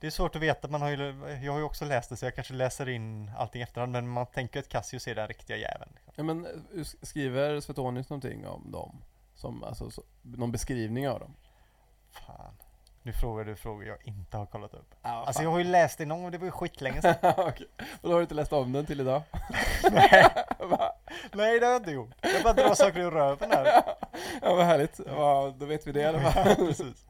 [0.00, 0.96] Det är svårt att veta, man har ju,
[1.42, 4.08] jag har ju också läst det så jag kanske läser in allting i efterhand men
[4.08, 5.90] man tänker att Cassius är den riktiga jäveln.
[5.94, 6.12] Liksom.
[6.16, 9.02] Ja, men eh, skriver Svetonius någonting om dem?
[9.34, 11.34] Som, alltså, så, någon beskrivning av dem?
[12.10, 12.54] Fan.
[13.02, 14.94] Nu frågar du frågor jag inte har kollat upp.
[15.02, 17.14] Ja, Alltså jag har ju läst det någon gång, det var ju skitlänge sedan.
[17.36, 17.66] Okej.
[17.78, 19.22] Och då har du inte läst om den till idag?
[19.92, 20.26] Nej,
[21.32, 22.10] nej det har jag inte gjort.
[22.20, 23.82] Jag bara drar saker ur röven här.
[24.42, 26.56] Ja vad härligt, ja, då vet vi det i alla fall.
[26.56, 27.06] Precis.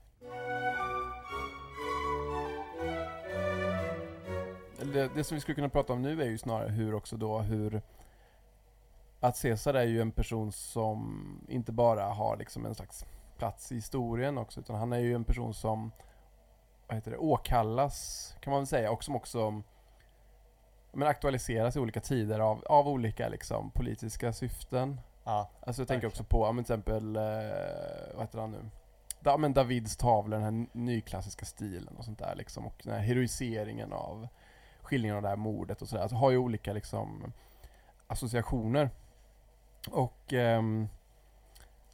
[4.89, 7.39] Det, det som vi skulle kunna prata om nu är ju snarare hur också då
[7.39, 7.83] hur
[9.21, 13.05] att Caesar är ju en person som inte bara har liksom en slags
[13.39, 15.93] plats i historien också utan han är ju en person som
[16.87, 19.63] vad heter det, åkallas kan man väl säga och som också
[20.93, 25.01] men aktualiseras i olika tider av, av olika liksom, politiska syften.
[25.25, 27.23] Ja, Alltså jag tänker också på, ja, men till exempel, eh,
[28.15, 28.71] vad heter han nu?
[29.21, 32.67] Da, men Davids tavlor, den här nyklassiska stilen och sånt där liksom.
[32.67, 34.29] Och den här heroiseringen av
[34.89, 36.03] skildringen av det här mordet och sådär.
[36.03, 37.33] Alltså har ju olika liksom
[38.07, 38.91] associationer.
[39.91, 40.89] Och, ehm,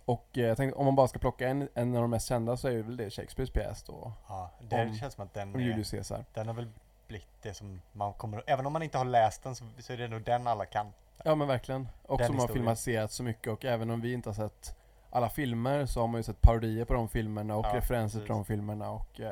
[0.05, 2.57] och eh, jag tänkte om man bara ska plocka en, en av de mest kända
[2.57, 4.13] så är ju väl det Shakespeares pjäs då.
[4.29, 4.51] ja.
[4.61, 6.25] Det Om- känns som att den, Om Julius Caesar.
[6.35, 6.69] den har väl
[7.09, 9.97] blivit det som man kommer Även om man inte har läst den så, så är
[9.97, 10.93] det nog den alla kan.
[11.25, 11.89] Ja men verkligen.
[12.03, 12.63] Och Den som har historien.
[12.63, 14.77] filmatiserats så mycket och även om vi inte har sett
[15.11, 18.27] alla filmer så har man ju sett parodier på de filmerna och Ja, referenser precis.
[18.27, 19.31] till de filmerna och eh,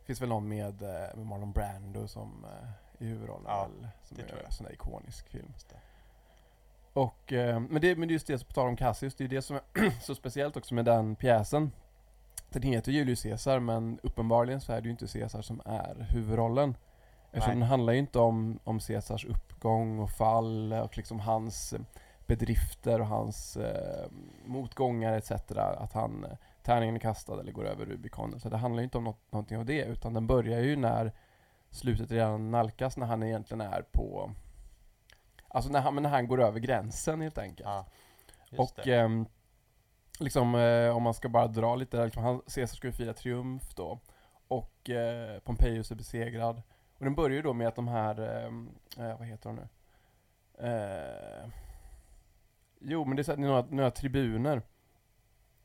[0.00, 3.88] det finns väl någon med, eh, med Marlon Brando som eh, i huvudrollen Ja, väl,
[4.02, 4.46] som det är tror jag.
[4.46, 5.52] en sån där ikonisk film.
[6.92, 9.28] Och, eh, men, det, men det är just det, på tal om Cassius, det är
[9.28, 11.72] det som är så speciellt också med den pjäsen.
[12.48, 16.76] Den heter Julius Caesar men uppenbarligen så är det ju inte Caesar som är huvudrollen.
[17.32, 17.60] Eftersom Nej.
[17.60, 21.80] den handlar ju inte om, om Caesars uppgång och fall och liksom hans eh,
[22.26, 24.10] bedrifter och hans eh,
[24.44, 25.30] motgångar etc.
[25.56, 28.40] Att han, eh, tärningen är kastad eller går över Rubikonen.
[28.40, 31.12] Så det handlar ju inte om något, någonting av det utan den börjar ju när
[31.74, 34.30] slutet redan nalkas när han egentligen är på
[35.48, 37.68] Alltså när han, när han går över gränsen helt enkelt.
[38.50, 39.26] Just och ehm,
[40.18, 43.12] liksom eh, om man ska bara dra lite där, liksom, han, Caesar ska ju fira
[43.12, 44.00] triumf då.
[44.48, 46.62] Och eh, Pompejus är besegrad.
[46.98, 49.68] Och den börjar ju då med att de här, ehm, eh, vad heter de nu?
[50.68, 51.48] Eh,
[52.80, 54.62] jo men det är, så att det är några, några tribuner.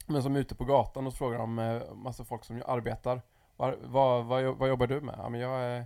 [0.08, 3.22] Men som är ute på gatan och frågar de eh, massa folk som arbetar.
[3.56, 5.16] Vad, vad, jo- vad jobbar du med?
[5.18, 5.86] Ja men jag är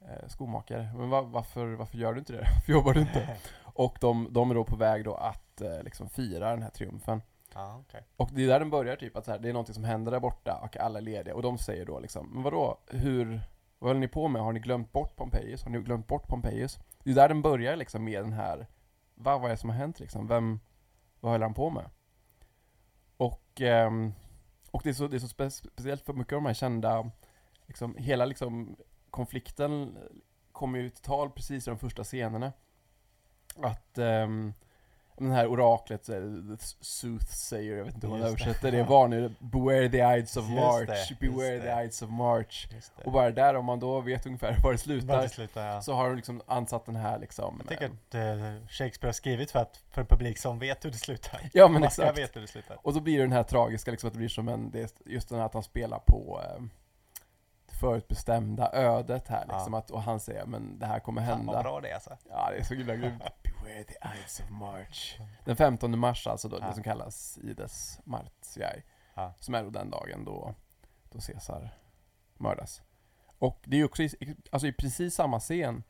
[0.00, 0.90] eh, skomakare.
[0.96, 2.46] Men va, varför, varför gör du inte det?
[2.54, 3.36] Varför jobbar du inte?
[3.64, 7.22] Och de, de är då på väg då att eh, liksom fira den här triumfen.
[7.54, 8.06] ja, okej.
[8.16, 10.20] Och det är där den börjar typ, att här, det är någonting som händer där
[10.20, 11.34] borta och alla är lediga.
[11.34, 13.40] Och de säger då liksom, men vadå, hur,
[13.78, 14.42] vad håller ni på med?
[14.42, 15.64] Har ni glömt bort Pompejus?
[15.64, 16.78] Har ni glömt bort Pompejus?
[17.04, 18.66] Det är där den börjar liksom med den här,
[19.14, 20.26] va, vad är det som har hänt liksom?
[20.26, 20.60] Vem,
[21.20, 21.90] vad håller han på med?
[23.16, 24.12] Och, ehm,
[24.70, 27.10] och det är så, det är så spe, speciellt för mycket av de här kända,
[27.66, 28.76] liksom, hela liksom
[29.16, 29.98] konflikten
[30.52, 32.52] kommer ju till tal precis i de första scenerna.
[33.62, 34.54] Att ehm,
[35.16, 36.20] den här oraklet, eh,
[36.80, 38.28] soothsayer, jag vet inte hur man det.
[38.28, 41.60] översätter det, varnar Beware the Ides of Just March, det, beware det.
[41.60, 42.68] the Ides of March.
[42.70, 43.04] Det.
[43.04, 45.82] Och bara där, om man då vet ungefär var det slutar, till slut, ja.
[45.82, 47.62] så har de liksom ansatt den här liksom...
[47.68, 50.84] Jag tänker eh, att eh, Shakespeare har skrivit för, att, för en publik som vet
[50.84, 51.40] hur det slutar.
[51.52, 52.18] Ja men exakt.
[52.18, 52.76] veta hur det slutar.
[52.82, 55.28] Och så blir det den här tragiska liksom att det blir som en, det just
[55.28, 56.62] den här att han spelar på eh,
[57.80, 59.72] förutbestämda ödet här liksom.
[59.72, 59.78] Ja.
[59.78, 61.62] Att, och han säger men det här kommer Fan vad hända.
[61.62, 62.16] bra det är alltså.
[62.30, 63.22] Ja det är så himla grymt.
[63.42, 65.18] Beware the Ides of March.
[65.44, 66.66] Den 15 mars alltså då, Ja.
[66.66, 68.82] det som kallas Ides Martiae.
[69.14, 69.34] Ja.
[69.38, 70.54] Som är då den dagen då,
[71.10, 71.70] då Caesar
[72.38, 72.82] mördas.
[73.38, 75.82] Och det är ju också i, alltså i precis samma scen.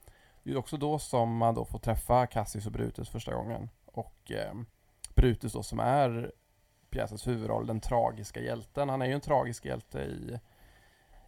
[0.42, 3.70] Det är också då som man då får träffa Cassius och Brutus första gången.
[3.84, 4.54] Och eh,
[5.14, 6.32] Brutus då som är
[6.90, 8.88] pjäsens huvudroll, den tragiska hjälten.
[8.88, 10.40] Han är ju en tragisk hjälte i,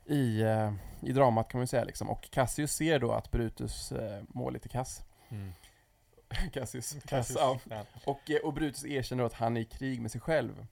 [0.09, 2.11] i, eh, i dramat kan man ju säga liksom.
[2.11, 5.03] Och Cassius ser då att Brutus eh, mår lite kass.
[5.29, 5.53] Mm.
[6.53, 6.97] Cassius.
[7.05, 7.59] Cassius, ja.
[7.71, 7.85] ja.
[8.07, 10.67] Och, eh, och Brutus erkänner att han är i krig med sig själv.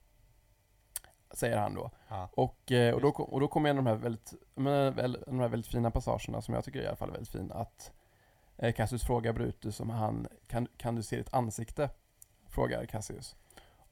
[1.31, 1.91] Säger han då.
[2.09, 2.29] Ja.
[2.33, 5.91] Och, och, då, och då kommer en av de här, väldigt, de här väldigt fina
[5.91, 7.53] passagerna som jag tycker i alla fall är väldigt fin.
[7.53, 7.93] Att
[8.77, 11.91] Cassius frågar Brutus om han, kan, kan du se ditt ansikte?
[12.49, 13.37] Frågar Cassius.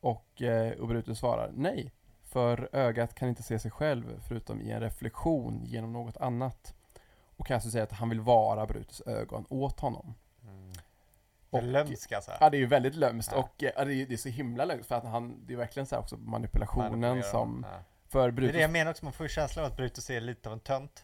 [0.00, 0.42] Och,
[0.78, 1.92] och Brutus svarar nej.
[2.35, 6.75] För ögat kan inte se sig själv förutom i en reflektion genom något annat.
[7.37, 10.14] Och Cassius säger att han vill vara Brutus ögon åt honom.
[10.42, 10.73] Mm.
[11.51, 12.31] Och- Lömsk alltså.
[12.40, 13.38] Ja det är ju väldigt lömskt Ja.
[13.38, 15.57] och eh, ja, det, är, det är så himla lömskt för att han, det är
[15.57, 17.79] verkligen så här också manipulationen som, Ja.
[18.09, 20.20] för Det är Brutus det jag menar också, man får känslan av att Brutus är
[20.20, 21.03] lite av en tönt.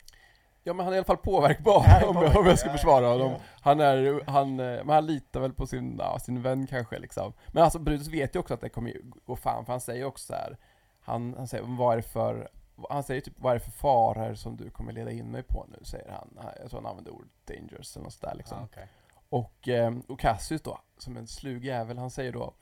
[0.63, 3.07] Ja men han är i alla fall påverkbar Ja, om, jag, om jag ska försvara
[3.09, 3.33] honom.
[3.61, 7.33] Han är, han, eh, men han litar väl på sin, ja, sin vän kanske liksom.
[7.47, 8.95] Men alltså Brutus vet ju också att det kommer
[9.27, 10.57] gå fan, för han säger också så här.
[11.01, 12.49] Han, han säger, vad är det för,
[12.91, 15.67] han säger typ, vad är det för faror som du kommer leda in mig på
[15.69, 16.39] nu, säger han.
[16.61, 18.59] Jag tror han använder ordet dangerous eller något sådär liksom.
[18.59, 18.89] Ja, okej.
[19.29, 22.55] Och, eh, och Cassius då, som en slug jävel, han säger då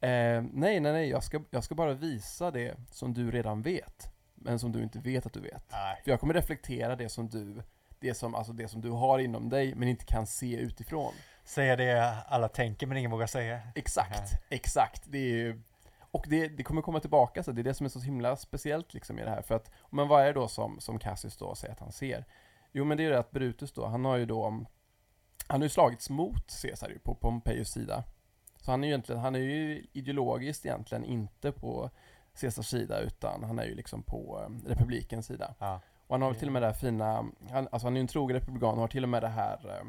[0.00, 4.12] eh, Nej, nej, nej, jag ska, jag ska bara visa det som du redan vet.
[4.34, 5.72] Men som du inte vet att du vet.
[5.72, 6.00] Nej.
[6.04, 7.62] För jag kommer reflektera det som du,
[7.98, 11.12] det som, alltså det som du har inom dig men inte kan se utifrån.
[11.44, 13.60] Säga det alla tänker men ingen vågar säga.
[13.74, 15.02] Exakt, exakt.
[15.06, 15.62] Det är ju,
[16.10, 18.94] och det, det kommer komma tillbaka, så det är det som är så himla speciellt
[18.94, 19.42] liksom i det här.
[19.42, 22.24] För att, men vad är det då som, som Cassius då säger att han ser?
[22.72, 24.44] Jo men det är ju det att Brutus då, han har ju då,
[25.46, 28.04] han har ju slagits mot Caesar på Pompejus sida.
[28.56, 31.90] Så han är ju egentligen, han är ju ideologiskt egentligen inte på
[32.40, 35.54] Caesars sida utan han är ju liksom på eh, republikens sida.
[35.58, 35.80] Ja.
[36.06, 38.08] Och han har till och med det här fina, han, alltså han är ju en
[38.08, 39.84] trogen republikan och har till och med det här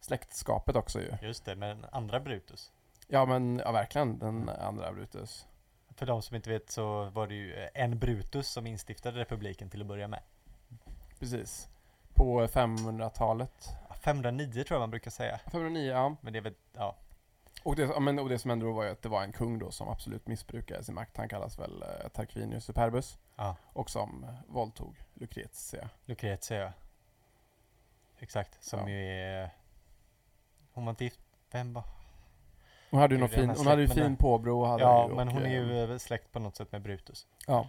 [0.00, 1.12] släktskapet också ju.
[1.22, 2.72] Just det, med den andra Brutus.
[3.08, 5.46] Ja men, ja verkligen, den andra Brutus.
[5.96, 9.70] För de som inte vet så var det ju eh, en Brutus som instiftade republiken
[9.70, 10.22] till att börja med.
[11.18, 11.68] Precis.
[12.14, 13.68] På 500-talet.
[13.88, 15.38] Ja, 509 tror jag man brukar säga.
[15.38, 16.16] 509, ja.
[16.20, 16.96] Men det är väl, ja.
[17.62, 19.58] Och det, men, och det som hände då var ju att det var en kung
[19.58, 21.16] då som absolut missbrukade sin makt.
[21.16, 23.18] Han kallas väl eh, Tarquinius Superbus.
[23.36, 23.56] Ja.
[23.72, 25.88] Och som våldtog Lucretia.
[26.04, 26.72] Lucretia ja.
[28.18, 28.88] Exakt, som Ja.
[28.88, 29.50] ju är...
[30.72, 31.84] Hon var inte gift, vem var?
[32.90, 35.14] Hon hade ju Det någon fin, hon hade ju fin påbrå och hade Ja, ju,
[35.14, 37.26] men och, hon är eh, ju eh, släkt på något sätt med Brutus.
[37.46, 37.68] Ja,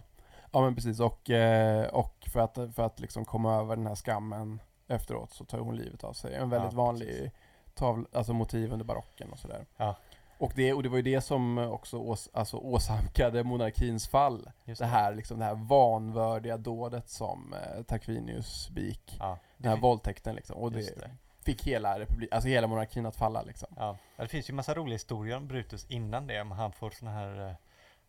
[0.52, 1.00] ja men precis.
[1.00, 5.44] Och, eh, och för att, för att liksom komma över den här skammen efteråt så
[5.44, 6.34] tar hon livet av sig.
[6.34, 7.32] En väldigt Ja, vanlig precis.
[7.74, 9.66] tavl, alltså motiv under barocken och sådär.
[9.76, 9.96] Ja.
[10.38, 14.50] Och det, och det var ju det som också ås, alltså åsamkade monarkins fall.
[14.64, 19.16] Just Det här, liksom, det här vanvördiga dådet som eh, Tarquinius begick.
[19.20, 20.56] Ja, Den här våldtäkten liksom.
[20.56, 21.10] Och det, det.
[21.44, 23.68] Fick hela, republik, alltså hela monarkin att falla liksom.
[23.76, 23.96] Ja.
[24.16, 26.40] Det finns ju massa roliga historier om Brutus innan det.
[26.40, 27.48] Om han får såna här...
[27.48, 27.54] eh,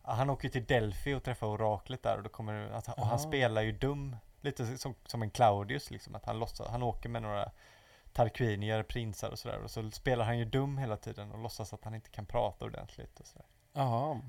[0.02, 3.18] han åker till Delphi och träffar oraklet där och då kommer att han, och han
[3.18, 4.16] spelar ju dum.
[4.40, 6.14] Lite som, som en Claudius liksom.
[6.14, 7.50] Att han låtsas, han åker med några
[8.12, 9.58] Tarquinier, prinsar och sådär.
[9.64, 12.64] Och så spelar han ju dum hela tiden och låtsas att han inte kan prata
[12.64, 13.46] ordentligt och sådär.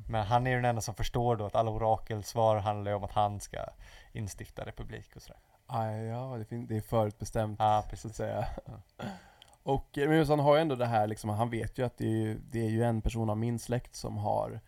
[0.08, 3.04] Men han är ju den enda som förstår då att alla orakelsvar handlar ju om
[3.04, 3.66] att han ska
[4.12, 5.40] instifta republik och sådär.
[5.74, 7.60] Ah, ja, det, fin- det är förutbestämt.
[7.60, 8.48] Ja, så att säga.
[9.64, 12.06] Och eh, men han har ju ändå det här liksom, han vet ju att det
[12.06, 14.60] är, ju- det är ju en person av min släkt som har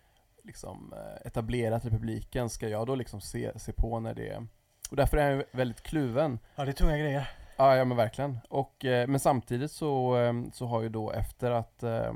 [0.44, 2.50] liksom eh, etablerat republiken.
[2.50, 4.48] Ska jag då liksom se, se på när det
[4.90, 6.40] och därför är han ju väldigt kluven.
[6.56, 7.30] Ja, det är tunga grejer.
[7.58, 8.40] Ja, ja men verkligen.
[8.50, 10.16] Och, eh, men samtidigt så,
[10.54, 12.14] så har ju då efter att eh,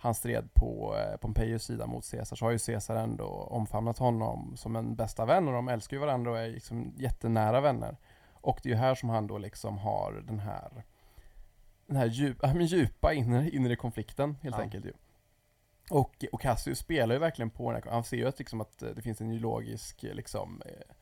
[0.00, 4.56] han stred på eh, Pompejus sida mot Caesar så har ju Caesar ändå omfamnat honom
[4.56, 7.96] som en bästa vän och de älskar ju varandra och är liksom jättenära vänner.
[8.32, 10.84] Och det är ju här som han då liksom har den här
[11.86, 14.62] den här djupa, ja, men djupa inre, inre konflikten helt Ja.
[14.62, 14.92] enkelt ju.
[15.90, 18.82] Och, och Cassius spelar ju verkligen på den här, han ser ju att, liksom att
[18.82, 20.94] eh, det finns en ideologisk eh, liksom, eh,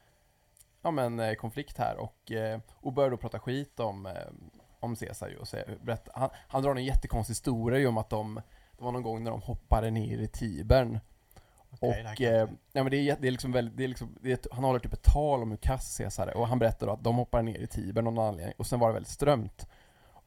[0.82, 4.12] ja, men, konflikt här och, eh, och börjar då prata skit om, eh,
[4.80, 8.11] om Caesar ju och säger, berätta, han, han drar en jättekonstig historia ju om att
[8.11, 8.40] de,
[8.78, 11.00] det var någon gång när de hoppade ner i Tibern
[11.70, 12.48] här och eh, inte.
[12.72, 14.46] ja, men det, är, jä- det är liksom väldigt, det är liksom, det är ett,
[14.52, 17.16] han håller typ ett tal om hur kass Caesar och han berättar då att de
[17.16, 19.66] hoppar ner i Tibern av någon anledning och sen var det väldigt strömt.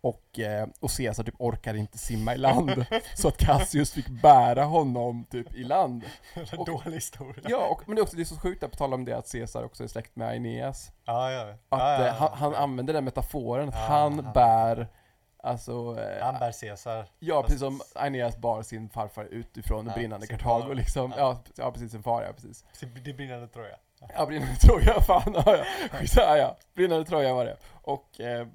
[0.04, 2.86] Och, eh, och Caesar typ orkade inte simma i land
[3.16, 6.04] så att Cassius fick bära honom typ i land.
[6.58, 7.46] och- Dålig historia.
[7.50, 9.14] Ja, och, men det är också det är så sjukt där på tal om det
[9.18, 10.92] att Caesar också är släkt med Aeneas.
[11.06, 11.42] Ja, ja.
[11.42, 14.88] Att ja, ja, eh, han, han använder den metaforen att han han- bär
[15.44, 17.06] Alltså, eh, Han bär Caesar.
[17.20, 21.14] ja precis som Aeneas bar sin farfar utifrån Ja, brinnande Kartago liksom.
[21.18, 21.42] Ja.
[21.56, 21.72] Ja.
[21.72, 22.66] Precis sin far ja, precis.
[23.04, 23.76] Det brinnande Troja.
[24.16, 25.66] Ja, brinnande Troja, fan ja, ja.
[26.16, 26.58] Ja, ja.
[26.74, 27.58] Brinnande Troja var det.
[27.72, 28.48] Och, eh,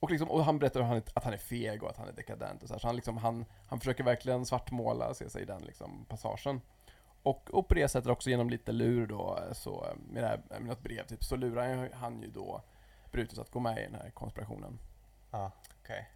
[0.00, 2.08] och, liksom, och han berättar att han, är, att han är feg och att han
[2.08, 2.78] är dekadent och så, här.
[2.78, 6.60] så han, liksom, han, han försöker verkligen svartmåla sig i den liksom, passagen.
[7.22, 10.40] Och, och på det sättet också genom lite lur då, så eh, med, det här,
[10.48, 12.62] med något brev typ, så lurar han ju- han ju då
[13.12, 14.78] Brutus att gå med i den här konspirationen.
[15.30, 15.50] Ja,
[15.82, 16.08] okej.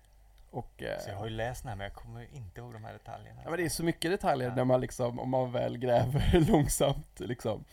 [0.51, 2.85] Och, eh, Så jag har ju läst den här men jag kommer inte ihåg de
[2.85, 3.41] här detaljerna.
[3.45, 4.55] Ja men det är så mycket detaljer Ja.
[4.55, 7.65] när man liksom, om man väl gräver långsamt liksom.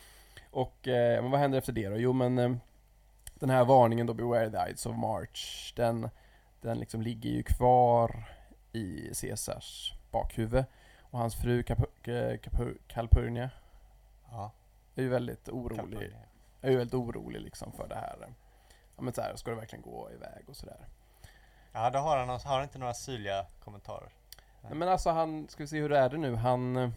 [0.51, 1.97] Och, eh, men vad händer efter det då?
[1.97, 2.55] Jo men eh,
[3.35, 6.09] den här varningen då, Beware the Ides of March, den,
[6.61, 8.23] den liksom ligger ju kvar
[8.71, 10.65] i Caesars bakhuvud.
[11.01, 13.49] Och hans fru eh, Capu- Calpurnia
[14.31, 14.51] Ja,
[14.95, 16.17] är ju väldigt orolig, Calpurnia.
[16.61, 18.33] är ju väldigt orolig liksom för det här.
[18.95, 20.87] Ja men så här, ska det verkligen gå iväg och sådär.
[21.73, 24.09] Ja, då har han, har han inte några syrliga kommentarer.
[24.61, 26.77] Nej, men alltså han, ska vi se hur det är det nu, han...
[26.77, 26.89] eh,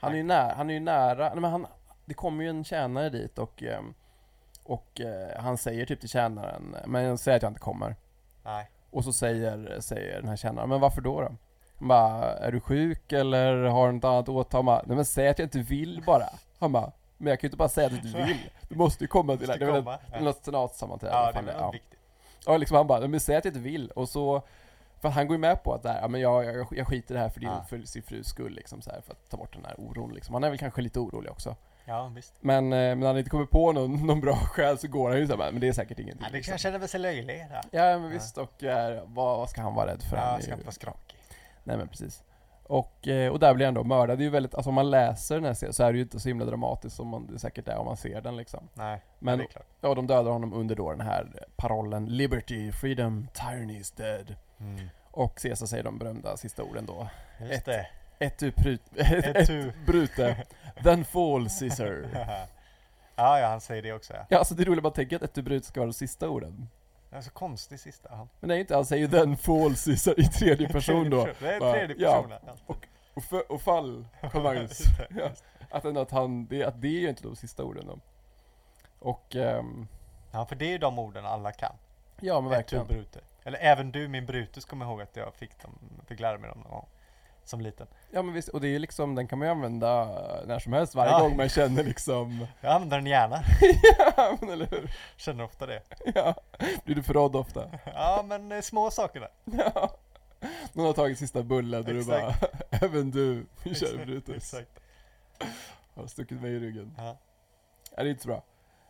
[0.00, 1.66] Han är ju nära, han är ju nära, nej men han,
[2.04, 3.80] det kommer ju en tjänare dit och, eh,
[4.64, 7.96] och eh, han säger typ till tjänaren, men jag säger att jag inte kommer.
[8.44, 8.70] Nej.
[8.90, 11.32] Och så säger, säger den här tjänaren, men varför då då?
[11.78, 14.52] Han bara, är du sjuk eller har du något annat åt?
[14.52, 16.28] Han bara, nej men säg att jag inte vill bara.
[16.58, 18.50] Han bara, men jag kan ju inte bara säga att du inte vill.
[18.68, 19.56] Du måste ju komma till det.
[19.56, 20.20] Det är väl ett- Ja.
[20.20, 21.14] något senatssammanträde.
[21.14, 21.72] Ja, det är är.
[21.72, 21.95] viktigt.
[22.46, 23.90] Ja, liksom han bara, men säg att jag inte vill.
[23.90, 24.42] Och så,
[25.00, 27.16] för han går ju med på att där, ja, men jag, jag, jag skiter i
[27.16, 27.64] det här för, din, Ja.
[27.68, 30.14] för sin frus skull, liksom, så här, för att ta bort den här oron.
[30.14, 30.34] Liksom.
[30.34, 31.56] Han är väl kanske lite orolig också.
[31.84, 32.34] Ja, visst.
[32.40, 35.18] Men, eh, men när han inte kommer på någon, någon bra skäl så går han
[35.18, 36.24] ju så här, men det är säkert ingenting.
[36.26, 36.72] Ja, det liksom.
[36.72, 37.46] väl sig löjlig.
[37.50, 38.38] Ja, Ja, men visst.
[38.38, 40.16] Och eh, vad, vad ska han vara rädd för?
[40.16, 41.16] ja Han är ska inte vara skrakig.
[41.64, 42.22] Nej, men precis.
[42.68, 44.18] Och, eh, och där blir han då mördad.
[44.18, 46.02] Det är ju väldigt, alltså om man läser den här serien så är det ju
[46.02, 48.68] inte så himla dramatiskt som man, det säkert är om man ser den liksom.
[48.74, 49.66] Nej, Men det är klart.
[49.80, 54.34] ja, de dödar honom under då den här parollen Liberty, freedom, tyranny is dead.
[54.60, 54.88] Mm.
[55.10, 57.08] Och Caesar säger de berömda sista orden då.
[57.40, 57.86] Just Ett- det.
[58.18, 60.36] Ett tu prut, ett, Ett brute,
[60.82, 62.04] then fall Caesar.
[63.16, 64.26] ja, ja, han säger det också ja.
[64.28, 65.92] Ja, alltså det är roligt att man tänker att ett tu brute ska vara de
[65.92, 66.68] sista orden.
[67.10, 68.08] Det är så konstig sista.
[68.12, 68.28] Ja.
[68.40, 71.24] Men nej inte, han säger ju then falls i, i tredje person då.
[71.40, 72.32] Det är tredje person.
[72.46, 72.74] Ja.
[73.14, 74.04] Och, för, och fall
[74.34, 74.82] Magnus.
[75.10, 75.30] Ja.
[75.70, 77.98] Att att han, det, att det är ju inte de sista orden då.
[78.98, 79.88] Och, ehm,
[80.32, 81.76] Ja, för det är ju de orden alla kan.
[82.20, 82.86] ja men verkligen.
[82.86, 83.20] brute.
[83.44, 86.58] Eller även du min Brutus kommer ihåg att jag fick, dem, fick lära mig dem
[86.60, 86.86] någon gång.
[87.46, 87.86] Som liten.
[88.10, 90.04] Ja men visst, och det är ju liksom, den kan man ju använda
[90.46, 91.18] när som helst, varje Ja.
[91.20, 93.40] gång man känner liksom, Jag använder den gärna.
[94.16, 94.90] ja men eller hur?
[95.16, 95.82] Känner ofta det.
[96.14, 96.34] Ja,
[96.84, 97.70] blir du förrådd ofta?
[97.94, 99.30] Ja, men eh, små saker där.
[99.44, 99.90] Ja.
[100.72, 102.34] Någon har tagit sista bullen och du bara,
[102.70, 104.36] även du kör Exakt, Brutus.
[104.36, 104.80] Exakt.
[105.94, 106.94] Har stuckit mig i ryggen.
[106.98, 107.16] Ja.
[107.96, 108.42] Ja, det är inte så bra.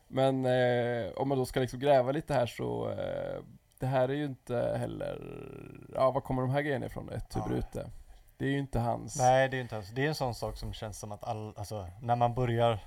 [0.09, 3.42] Men eh, om man då ska liksom gräva lite här så, eh,
[3.78, 5.20] det här är ju inte heller,
[5.94, 7.09] ja var kommer de här grejerna ifrån?
[7.11, 7.46] Ett Ja.
[7.48, 7.90] Brute.
[8.39, 9.18] Det är ju inte hans.
[9.18, 11.55] Nej, det är inte ens, det är en sån sak som känns som att all,
[11.57, 12.78] alltså när man börjar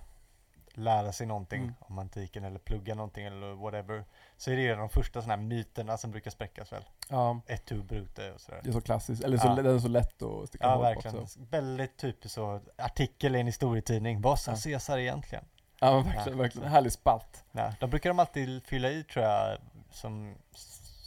[0.74, 1.74] lära sig någonting Mm.
[1.80, 4.06] om antiken eller plugga någonting eller whatever.
[4.38, 6.84] Så är det ju de första sådana här myterna som brukar spräckas väl.
[7.10, 8.62] Ja, Ett tu brute och sådär.
[8.64, 9.56] det är så klassiskt, eller så, Ja.
[9.56, 11.18] den är så lätt att sticka Ja, verkligen.
[11.20, 11.40] också.
[11.50, 14.22] Väldigt typiskt så, artikel i en historietidning.
[14.22, 14.58] Vad sa Ja.
[14.64, 15.46] Caesar egentligen?
[15.80, 16.42] Ja men verkligen, Ja.
[16.44, 16.70] verkligen.
[16.72, 17.44] Härlig spalt.
[17.52, 19.58] Ja, då brukar de alltid fylla i tror jag,
[19.92, 20.36] som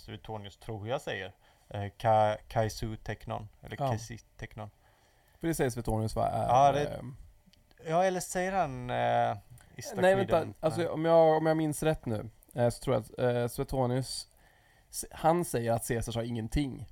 [0.04, 1.32] Suetonius tror jag säger.
[1.74, 3.88] Eh, ka, kaisu teknon, eller Ja.
[3.88, 4.70] kaisi teknon.
[5.40, 6.28] För det säger Svetonius va?
[6.28, 7.16] Är, Ja, det- ehm,
[7.88, 9.36] Ja, eller säger han eh,
[9.96, 13.18] Nej vänta, alltså om jag, om jag minns rätt nu, eh, så tror jag att
[13.36, 14.28] eh, Suetonius,
[15.10, 16.86] han säger att Caesar sa ingenting.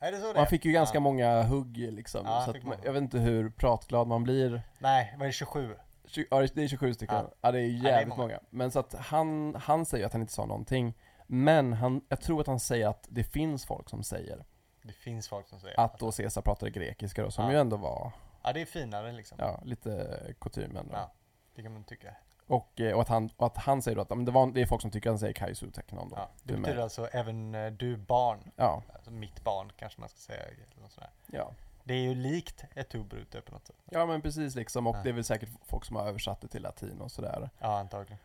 [0.00, 1.00] Är det så det han fick ju ganska Ja.
[1.00, 4.62] många hugg liksom, Ja, så att, man- jag vet inte hur pratglad man blir.
[4.78, 5.76] Nej, var det 27?
[6.08, 7.16] Tju- Ja, det är 27 stycken.
[7.16, 7.52] Ja, Ja.
[7.52, 8.22] det är det är jävligt många.
[8.22, 8.40] många.
[8.50, 10.94] Men så att han, han säger att han inte sa någonting.
[11.26, 14.44] Men han, jag tror att han säger att det finns folk som säger
[14.82, 17.52] Det finns folk som säger att då Caesar pratade grekiska då, som Ja.
[17.52, 18.12] ju ändå var,
[18.42, 19.38] Ja, det är finare liksom.
[19.40, 20.94] ja, lite kutymen då.
[20.94, 21.12] Ja.
[21.54, 22.14] Det kan man tycka.
[22.46, 24.46] Och, eh, och, att han, och att han säger då att ja, men det, var,
[24.46, 26.16] det är folk som tycker att han säger Kaisu Teknon då.
[26.16, 26.28] Ja.
[26.42, 26.62] Du Det med.
[26.62, 30.42] betyder alltså även eh, du barn, Ja, alltså mitt barn kanske man ska säga.
[30.42, 31.10] Eller något sådär.
[31.26, 31.52] ja.
[31.84, 33.76] Det är ju likt ett tubrute på något sätt.
[33.90, 35.00] Ja men precis liksom, och Ja.
[35.02, 37.50] det är väl säkert folk som har översatt det till latin och sådär.
[37.58, 38.18] Ja, antagligen.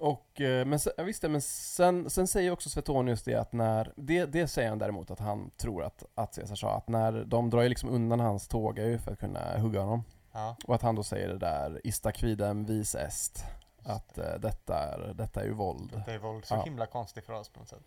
[0.00, 3.92] Och, eh, men sen, visst det, men sen, sen säger också Svetonius det att när,
[3.96, 7.50] det, det säger han däremot att han tror att, att Caesar sa, att när de
[7.50, 10.04] drar ju liksom undan hans tåga ju för att kunna hugga honom.
[10.32, 10.56] Ja.
[10.66, 13.44] Och att han då säger det där, ista quidem vis est,
[13.84, 16.02] att eh, detta, är, detta är ju våld.
[16.06, 16.62] Det är väl så Ja.
[16.62, 17.84] himla konstigt för oss på något sätt.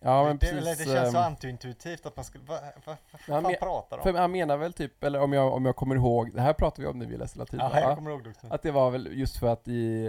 [0.00, 0.56] Ja men det, precis.
[0.58, 3.96] eller det känns så ehm, antiintuitivt att man skulle, vad va, va, fan men- pratar
[3.96, 4.16] de för om?
[4.16, 6.88] han menar väl typ, eller om jag, om jag kommer ihåg, det här pratade vi
[6.88, 7.58] om när vi läste latin?
[7.62, 8.46] Ja, jag Ja, kommer ihåg det också.
[8.50, 10.08] Att det var väl just för att i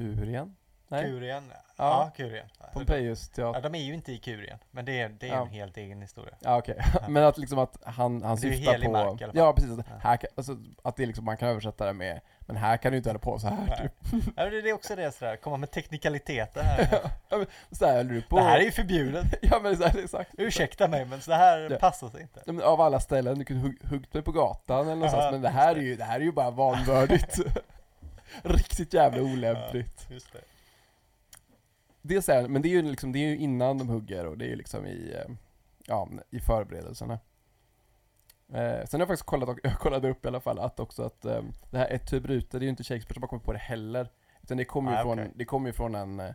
[0.00, 0.56] Kurien?
[0.88, 1.04] Nej?
[1.04, 2.10] Kurien, ja, Ja.
[2.16, 2.46] Kurien.
[2.72, 3.60] Pompejus Ja, teater.
[3.70, 5.42] de är ju inte i Kurien, men det är, det är Ja.
[5.42, 6.34] en helt egen historia.
[6.40, 6.76] Ja okej,
[7.08, 8.90] men att liksom att han, han syftar på...
[8.90, 9.38] mark i alla fall.
[9.38, 9.94] ja precis, att, Ja.
[10.02, 13.08] här alltså, att det liksom, man kan översätta det med Men här kan du inte
[13.10, 13.78] hålla på så här Nej.
[14.12, 14.22] typ.
[14.36, 16.88] Ja, det är också det sådär, komma med teknikaliteter här.
[17.70, 18.36] Så här håller du på.
[18.36, 19.26] Det här är ju förbjudet.
[19.42, 20.30] Ja men så här, exakt.
[20.38, 21.78] Ursäkta mig, men så här Ja.
[21.78, 22.42] passar sig inte.
[22.46, 25.30] Ja, men Av alla ställen, du kunde hugg, huggt mig på gatan eller någonstans, Ja,
[25.30, 27.38] men det här är ju, det här är ju bara vanvördigt.
[28.42, 30.06] Riktigt jävla olämpligt.
[30.08, 30.40] Ja, just det.
[32.02, 34.38] Det säger han, men det är ju liksom, det är ju innan de hugger och
[34.38, 35.34] det är ju liksom i, eh,
[35.86, 37.18] ja, i förberedelserna.
[38.52, 41.02] Eh, sen har jag faktiskt kollat, och- jag kollade upp i alla fall att också
[41.02, 43.44] att eh, det här ett tu brute, det är ju inte Shakespeare som har kommit
[43.44, 44.08] på det heller.
[44.42, 45.32] Utan det kommer ju Ah, från, okej.
[45.34, 46.34] det kommer från en eh,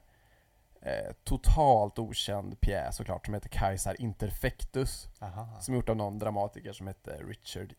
[0.81, 5.07] eh, totalt okänd pjäs såklart som heter Kaiser Interfectus.
[5.19, 5.59] Aha.
[5.61, 7.73] Som är gjort av någon dramatiker som heter Richard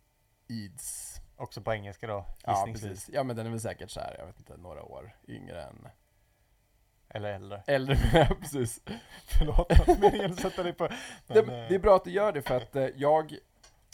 [0.49, 1.21] Eads.
[1.37, 4.27] Också på engelska då, Ja precis, ja men den är väl säkert så här, jag
[4.27, 5.89] vet inte, några år yngre än
[7.09, 7.63] Eller äldre.
[7.67, 7.97] Äldre,
[8.41, 8.81] precis.
[9.39, 10.89] Förlåt, meningen att sätta dig på...
[11.27, 13.37] Det, Men, eh, det är bra att du gör det för att eh, jag,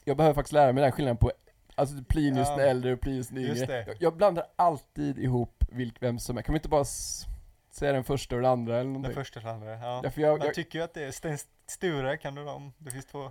[0.04, 1.32] jag behöver faktiskt lära mig den här skillnaden på
[1.74, 2.56] Alltså Plinius Ja.
[2.56, 3.66] den äldre och Plinius den yngre.
[3.66, 3.84] det.
[3.86, 6.84] Jag, jag blandar alltid ihop vilk, vem som är, kan vi inte bara
[7.70, 9.14] säga den första och den andra eller Den någonting?
[9.14, 10.00] första eller andra, ja.
[10.04, 13.06] Ja, jag, jag, tycker ju att det är Sten Sture, kan du om det finns
[13.06, 13.30] två?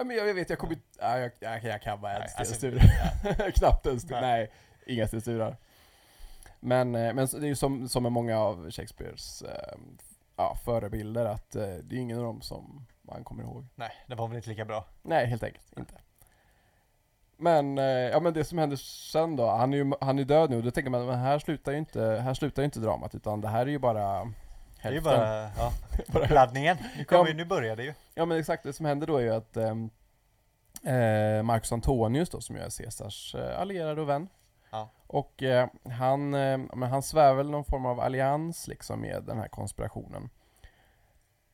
[0.00, 2.46] Ja, men jag, jag vet, jag kommer ja, jag, jag, jag kan bara en Nej,
[2.46, 3.52] Sten alltså.
[3.58, 4.38] Knappt en Sture, Nej.
[4.38, 4.50] nej,
[4.86, 5.56] inga Sten Sturar.
[6.60, 9.78] Men, eh, men det är ju som, som med många av Shakespeares eh,
[10.36, 13.66] ja, förebilder att eh, det är ingen av dem som man kommer ihåg.
[13.74, 14.84] Nej, det var väl inte lika bra.
[15.02, 15.94] Nej, helt enkelt inte.
[17.36, 20.62] Men, ja men det som händer sen då, han är ju han är död nu,
[20.62, 23.48] då tänker man, men här slutar ju inte, här slutar ju inte dramat, utan det
[23.48, 24.32] här är ju bara
[24.82, 25.72] Det är bara, ja,
[26.30, 26.76] laddningen.
[26.98, 27.24] Nu, kommer, Ja.
[27.24, 27.94] vi- nu börjar det ju.
[28.14, 29.90] Ja men exakt, det som händer då är ju att ehm,
[30.84, 34.28] eh, Marcus Antonius då, som ju är Caesars eh, allierade och vän.
[34.70, 34.90] Ja.
[35.06, 35.68] Och eh,
[35.98, 40.30] han, eh, men han svär väl någon form av allians liksom med den här konspirationen.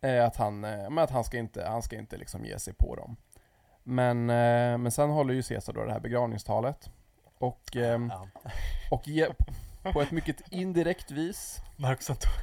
[0.01, 2.75] Eh, att han, eh, men att han ska inte, han ska inte liksom ge sig
[2.75, 3.17] på dem.
[3.83, 4.27] Men,
[4.83, 6.91] men sen håller ju Caesar då det här begravningstalet.
[7.39, 8.29] Och, ehm, Ja.
[8.91, 9.29] och ge,
[9.93, 12.41] på ett mycket indirekt vis Marcus Antonius.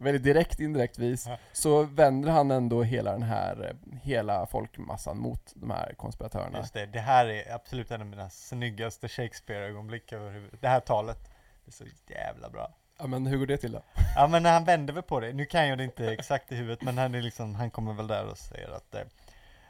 [0.00, 5.52] Väldigt direkt indirekt vis, så vänder han ändå hela den här, eh, hela folkmassan mot
[5.54, 6.58] de här konspiratörerna.
[6.58, 11.18] Just det, det här är absolut en av mina snyggaste Shakespeare-ögonblick överhuvud- Det här talet.
[11.64, 12.68] Det är så jävla bra.
[12.98, 13.82] Ja men hur går det till då?
[14.16, 16.54] Ja men när han vänder väl på det, nu kan jag det inte exakt i
[16.56, 19.00] huvudet men han är liksom, han kommer väl där och säger att eh,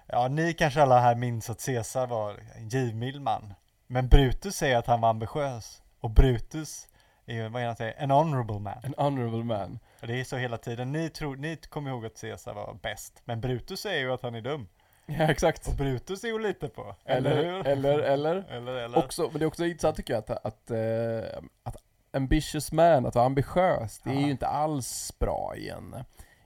[0.07, 3.55] Ja ni kanske alla här minns att Caesar var en givmild man
[3.87, 6.89] Men Brutus säger att han var ambitiös Och Brutus
[7.27, 9.79] är ju, vad är han säger, en honorable man En honorable man.
[10.05, 13.23] Och det är så hela tiden, ni tror, ni kommer ihåg att Caesar var bäst
[13.25, 14.69] Men Brutus säger ju att han är dum
[15.07, 15.69] Ja exakt.
[15.69, 17.67] Och Brutus är ju lite på, Eller, hur?
[17.67, 18.35] eller, eller.
[18.51, 18.99] eller, eller.
[18.99, 21.77] Också, men det är också intressant tycker jag att, att, eh, att
[22.13, 24.21] ambitious man, att vara ambitiös, det är Ja.
[24.21, 25.95] ju inte alls bra i en,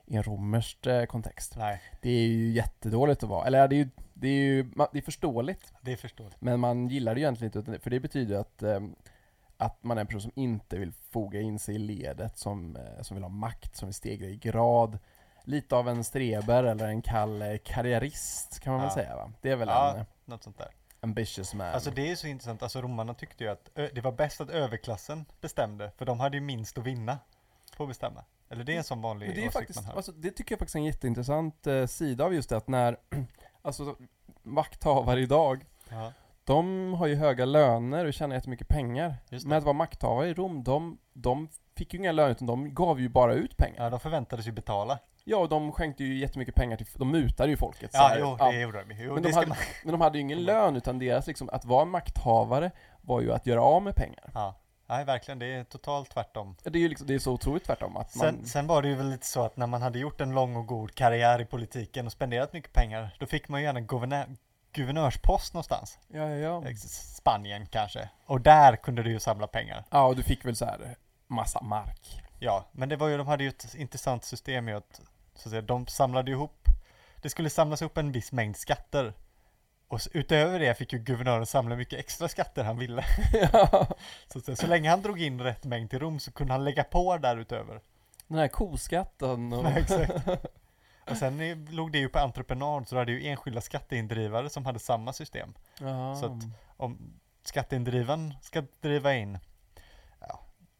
[0.05, 1.55] i en romersk eh, kontext.
[1.57, 4.97] Nej, Det är ju jättedåligt att vara, eller det är ju, det är ju det
[4.97, 8.33] är förståeligt, det är förståeligt men man gillar det ju egentligen inte, för det betyder
[8.35, 8.79] ju att, eh,
[9.59, 13.01] att man är en person som inte vill foga in sig i ledet, som, eh,
[13.01, 14.99] som vill ha makt, som vill stegra i grad.
[15.43, 18.93] Lite av en streber eller en kall eh, karriärist kan man väl Ja.
[18.95, 19.31] säga va?
[19.41, 19.91] Det är väl Ja.
[19.93, 20.67] en eh, Något sånt där
[21.01, 21.67] ambitious man.
[21.73, 25.25] Alltså det är så intressant, alltså romarna tyckte ju att det var bäst att överklassen
[25.41, 27.19] bestämde, för de hade ju minst att vinna
[27.77, 28.23] på att bestämma.
[28.49, 29.93] Eller det är en sån vanlig Men det är faktiskt, man har.
[29.95, 32.97] alltså, det tycker jag faktiskt är en jätteintressant eh, sida av just det att när,
[33.61, 33.95] alltså
[34.43, 36.13] makthavare idag, Ja,
[36.49, 39.15] de har ju höga löner och tjänar jättemycket pengar.
[39.45, 42.99] Men att vara makthavare i Rom, de, de fick ju inga löner utan de gav
[42.99, 43.83] ju bara ut pengar.
[43.83, 44.99] ja, de förväntades ju betala.
[45.23, 47.89] Ja, och de skänkte ju jättemycket pengar till, de mutade ju folket.
[47.93, 48.95] Ja, jo, Ja, det gjorde de.
[49.03, 49.57] Jo, Men de hade- man...
[49.83, 52.71] Men de hade ju ingen lön utan deras liksom, att vara makthavare
[53.01, 54.31] var ju att göra av med pengar.
[54.33, 54.55] Ja,
[54.89, 56.55] nej verkligen, det är totalt tvärtom.
[56.63, 58.25] Det är ju liksom, det är så otroligt tvärtom att man...
[58.25, 60.55] Sen, sen var det ju väl lite så att när man hade gjort en lång
[60.55, 63.81] och god karriär i politiken och spenderat mycket pengar, då fick man ju gärna
[64.79, 65.99] guvernörspost någonstans.
[66.07, 66.75] Ja, ja, ja.
[67.17, 68.09] Spanien kanske.
[68.25, 69.83] Och där kunde du ju samla pengar.
[69.89, 70.95] Ja, och du fick väl så här
[71.27, 72.21] massa mark.
[72.39, 75.01] Ja, men det var ju, de hade ju ett intressant system i att,
[75.35, 76.65] så att säga, de samlade ihop,
[77.21, 79.13] det skulle samlas upp en viss mängd skatter.
[79.87, 83.05] Och utöver det fick ju guvernören samla mycket extra skatter han ville.
[83.53, 83.87] Ja.
[84.33, 86.83] Så, säga, så länge han drog in rätt mängd till Rom så kunde han lägga
[86.83, 87.81] på därutöver.
[88.27, 89.65] Den här koskatten och...
[89.69, 90.27] Ja, exakt.
[91.09, 94.79] Och sen låg det ju på entreprenad så du hade ju enskilda skatteindrivare som hade
[94.79, 95.53] samma system.
[95.79, 96.15] Ja.
[96.15, 96.43] Så att-
[96.77, 99.37] Om skatteindrivaren ska driva in,
[100.19, 100.39] ja,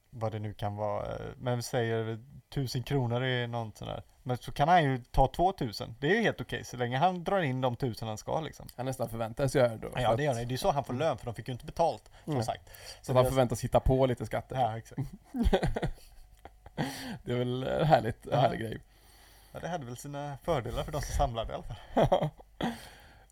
[0.09, 2.19] vad det nu kan vara, eh, men vi säger
[2.49, 4.03] tusen kronor är något sånt där.
[4.23, 5.95] Men så kan han ju ta 2000.
[5.99, 8.67] Det är ju helt okej så länge han drar in de tusen han ska liksom.
[8.75, 9.89] Han nästan förväntas göra det då.
[9.95, 10.47] Ja det gör han.
[10.47, 12.45] Det är så han får lön för de fick ju inte betalt som Mm.
[12.45, 12.69] sagt.
[13.01, 14.55] Så att han förväntas hitta på lite skatter.
[14.55, 15.01] Ja exakt.
[17.23, 18.37] det är väl härligt, Ja.
[18.39, 18.81] härlig grej.
[19.51, 22.29] Ja, det hade väl sina fördelar för de som samlade i alla fall.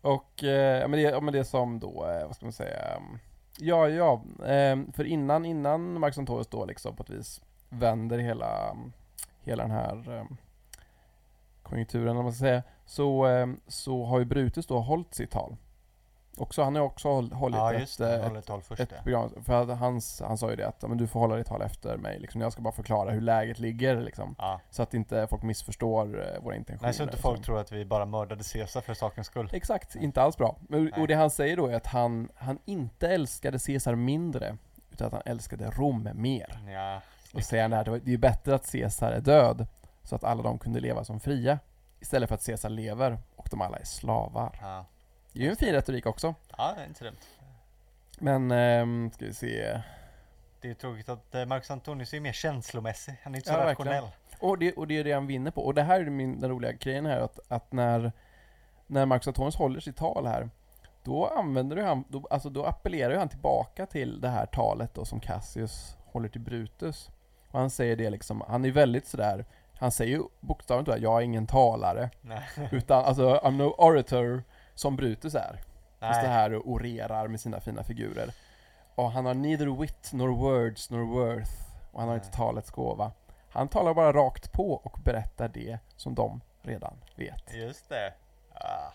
[0.00, 3.02] och, eh, ja, men det, ja, men det som då, eh, vad ska man säga,
[3.58, 8.76] ja, ja, eh, för innan, innan Marcus Antonius då liksom på ett vis vänder hela,
[9.40, 10.36] hela den här um,
[11.62, 15.56] konjunkturen, om man ska säga, så, eh, så har ju Brutus då hållit sitt tal.
[16.40, 19.02] Också, han har också håll, hållit Ja ett, det, eh, ett först ett ja.
[19.02, 21.62] program, för att hans, han sa ju det att men du får hålla ditt tal
[21.62, 22.40] efter mig, liksom.
[22.40, 24.34] jag ska bara förklara hur läget ligger liksom.
[24.38, 24.60] ja.
[24.70, 26.86] Så att inte folk missförstår eh, våra intentioner.
[26.88, 27.52] Nej så inte folk liksom.
[27.52, 29.50] tror att vi bara mördade Caesar för sakens skull.
[29.52, 30.56] Exakt, inte alls bra.
[30.68, 31.00] Men, Nej.
[31.00, 34.56] och det han säger då är att han, han inte älskade Caesar mindre,
[34.92, 36.58] utan att han älskade Rom mer.
[36.68, 37.00] Ja,
[37.34, 39.66] Och säger han det här, det var- det är bättre att Caesar är död,
[40.02, 41.58] så att alla de kunde leva som fria,
[42.00, 44.58] istället för att Caesar lever och de alla är slavar.
[44.62, 44.84] ja.
[45.38, 46.34] Det är ju en fin retorik också.
[46.56, 47.16] ja det är inte dumt.
[48.18, 49.80] Men, ehm, ska vi se.
[50.60, 53.14] Det är tråkigt att eh, Marcus Antonius är mer känslomässig.
[53.22, 53.92] Han är inte så Ja, verkligen.
[53.92, 54.12] rationell.
[54.40, 55.62] Och det, och det är det han vinner på.
[55.62, 58.12] Och det här är min, den roliga grejen här, att, att när,
[58.86, 60.50] när Marcus Antonius håller sitt tal här,
[61.04, 65.04] då använder ju han, då, alltså då appellerar han tillbaka till det här talet då
[65.04, 67.10] som Cassius håller till Brutus.
[67.50, 69.44] Och han säger det liksom, han är väldigt sådär,
[69.78, 72.42] han säger ju bokstavligt talat, jag är ingen talare, Nej.
[72.72, 74.42] utan alltså, I'm no orator,
[74.78, 75.52] som Brutus är.
[75.52, 76.26] Just det Nej.
[76.28, 78.34] här och orerar med sina fina figurer.
[78.94, 81.50] Och han har neither wit nor words nor worth.
[81.92, 82.24] Och han har Nej.
[82.24, 83.12] inte talets gåva.
[83.50, 87.54] Han talar bara rakt på och berättar det som de redan vet.
[87.54, 88.12] Just det.
[88.54, 88.92] Ah.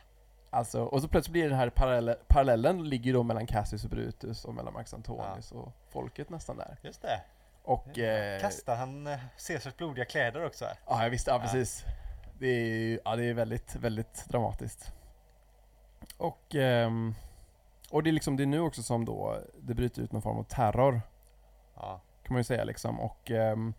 [0.49, 4.45] Alltså, och så plötsligt blir den här parallellen, parallellen ligger då mellan Cassius och Brutus
[4.45, 6.77] och mellan Max Antonius och folket nästan där.
[6.81, 7.21] Just det.
[7.63, 7.99] Och...
[7.99, 10.77] Eh, Kastar han eh, Caesars blodiga kläder också här?
[10.87, 11.41] Ja, jag visste, ja Ja.
[11.41, 11.83] precis.
[12.39, 14.93] Det är, ja, det är väldigt, väldigt dramatiskt.
[16.17, 17.15] Och, ehm,
[17.91, 20.37] och det är liksom, det är nu också som då det bryter ut någon form
[20.37, 21.01] av terror,
[21.75, 22.01] Ja.
[22.23, 22.99] kan man ju säga liksom.
[22.99, 23.73] Och, ehm,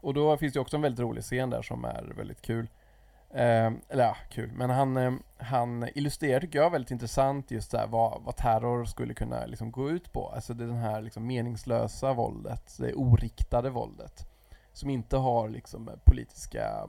[0.00, 2.68] och då finns det också en väldigt rolig scen där som är väldigt kul.
[3.34, 4.52] Ehm, eller ja, kul.
[4.52, 9.14] Men han, ehm, han illustrerar, tycker jag, väldigt intressant just där vad, vad terror skulle
[9.14, 10.28] kunna liksom gå ut på.
[10.28, 14.26] Alltså det är den här liksom meningslösa våldet, det oriktade våldet.
[14.72, 16.88] som inte har liksom politiska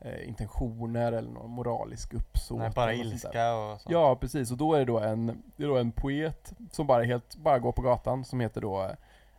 [0.00, 2.58] eh, intentioner eller någon moralisk uppsåt.
[2.58, 3.92] Nej, bara ilska och sånt.
[3.92, 4.50] Ja, precis.
[4.50, 7.58] Och då är det då en, det är då en poet som bara helt, bara
[7.58, 8.90] går på gatan som heter då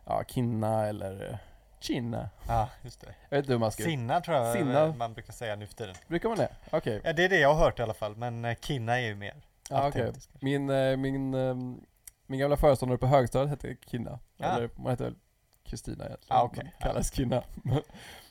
[0.04, 1.36] ja, Kinna eller eh,
[1.80, 2.30] Kinna.
[2.48, 3.14] Ja, just det.
[3.28, 3.82] Jag vet inte hur man ska...
[3.82, 4.94] Sinna tror jag Sinna.
[4.98, 5.94] man brukar säga nu för tiden.
[6.08, 6.48] Brukar man det?
[6.70, 7.00] Okej.
[7.04, 9.14] Ja, det är det jag har hört i alla fall, men eh, Kinna är ju
[9.14, 9.34] mer
[9.70, 10.30] Ja, autentisk.
[10.40, 11.30] Min, eh, min,
[12.26, 14.18] min gamla föreståndare på högstadiet hette Kinna.
[14.36, 14.46] Ja.
[14.46, 15.14] Eller hon hette väl
[15.64, 16.42] Kristina egentligen.
[16.42, 16.64] Okej.
[16.64, 17.42] men Kallas Kinna.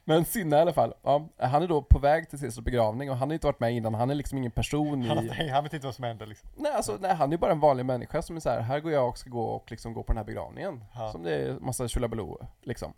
[0.09, 0.93] Men Sinna i alla fall.
[1.01, 3.73] Ja, han är då på väg till Caesars begravning och han har inte varit med
[3.73, 3.93] innan.
[3.93, 5.49] Han är liksom ingen person Han, i...
[5.49, 6.49] han vet inte vad som händer liksom.
[6.55, 8.91] Nej, alltså, nej, han är bara en vanlig människa som är så här, här går
[8.91, 10.83] jag och ska gå och liksom gå på den här begravningen.
[10.93, 11.11] Ja.
[11.11, 12.93] Som det är massa tjolabaloo liksom.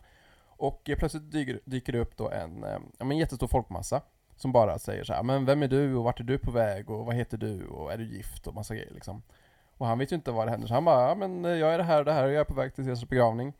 [0.46, 4.00] Och eh, plötsligt dyker, dyker det upp då en, eh, ja, men en jättestor folkmassa.
[4.36, 6.90] Som bara säger så här, men vem är du och vart är du på väg
[6.90, 9.22] och vad heter du och är du gift och massa grejer liksom.
[9.78, 11.74] Och han vet ju inte vad det händer så han bara, ja men eh, jag
[11.74, 13.52] är det här och det här och jag är på väg till Caesars begravning.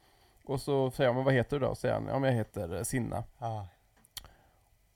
[0.44, 1.74] Och så säger jag, men vad heter du då?
[1.74, 3.24] Säger han, ja men jag heter Sinna.
[3.38, 3.66] Ja,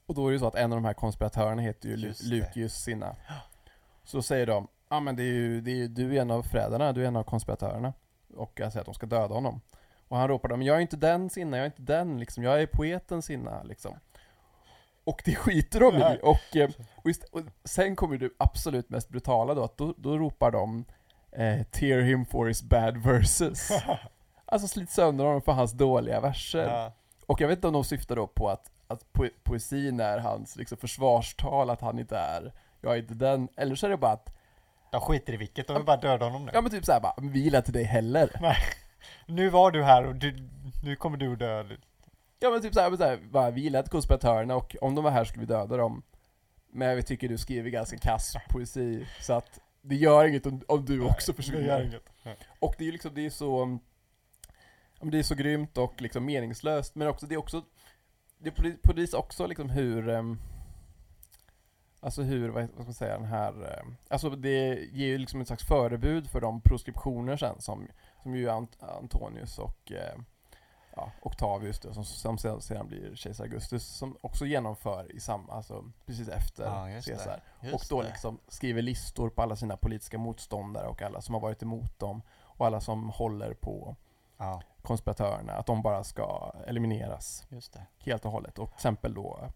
[0.06, 1.96] Och då är det ju så att en av de här konspiratörerna heter ju.
[2.30, 3.16] Lucius Sinna.
[4.04, 6.42] Så säger de, ja men det är ju, det är, ju- du är en av
[6.42, 7.92] förrädarna, du är en av konspiratörerna.
[8.34, 9.60] Och jag säger att de ska döda honom.
[10.08, 12.62] Och han ropar, men jag är inte den Sinna, jag är inte den liksom, jag
[12.62, 13.94] är poeten Sinna liksom.
[15.04, 16.18] Och det skiter de i.
[16.22, 20.18] Och, eh, och, just, och sen kommer det absolut mest brutala då, att då, då
[20.18, 20.84] ropar de
[21.32, 23.70] eh, 'Tear him for his bad verses'
[24.46, 26.64] Alltså slit sönder honom för hans dåliga verser.
[26.68, 26.92] ja.
[27.26, 30.56] Och jag vet inte om de syftar då på att, att po- poesin är hans
[30.56, 34.12] liksom försvarstal, att han inte är, jag är inte den, eller så är det bara
[34.12, 34.32] att,
[34.92, 36.50] De skiter i vilket, de vill bara döda honom nu.
[36.54, 38.30] ja men typ såhär bara, vi gillar inte dig heller.
[39.26, 40.48] Nu var du här och du,
[40.84, 41.64] nu kommer du dö.
[42.40, 45.10] Ja men typ såhär, men såhär bara, vi gillar inte konspiratörerna och om de var
[45.10, 46.02] här skulle vi döda dem.
[46.72, 50.84] Men vi tycker du skriver ganska kass poesi, så att det gör inget om, om
[50.84, 51.82] du också Det gör försvinner.
[51.84, 52.02] inget.
[52.22, 52.36] Nej.
[52.58, 53.78] Och det är ju liksom, det är så,
[55.06, 57.62] men det är så grymt och liksom meningslöst, men också, det är också,
[58.38, 58.58] det
[58.98, 60.38] är också liksom hur, ehm,
[62.00, 65.46] alltså hur, vad ska man säga, den här, ehm, alltså det ger ju liksom ett
[65.46, 67.88] slags förebud för de proskriptioner sen som,
[68.22, 70.18] som ju Ant Antonius och eh,
[70.96, 75.52] ja, Octavius då, som, som sedan, sedan blir kejsar Augustus, som också genomför i samma,
[75.52, 77.00] alltså precis efter Ja.
[77.06, 77.42] Caesar.
[77.72, 78.08] Och då det.
[78.08, 82.22] liksom skriver listor på alla sina politiska motståndare och alla som har varit emot dem
[82.42, 83.96] och alla som håller på
[84.38, 87.86] Ja, konspiratörerna, att de bara ska elimineras just det.
[87.98, 88.58] helt och hållet.
[88.58, 89.50] Och till exempel då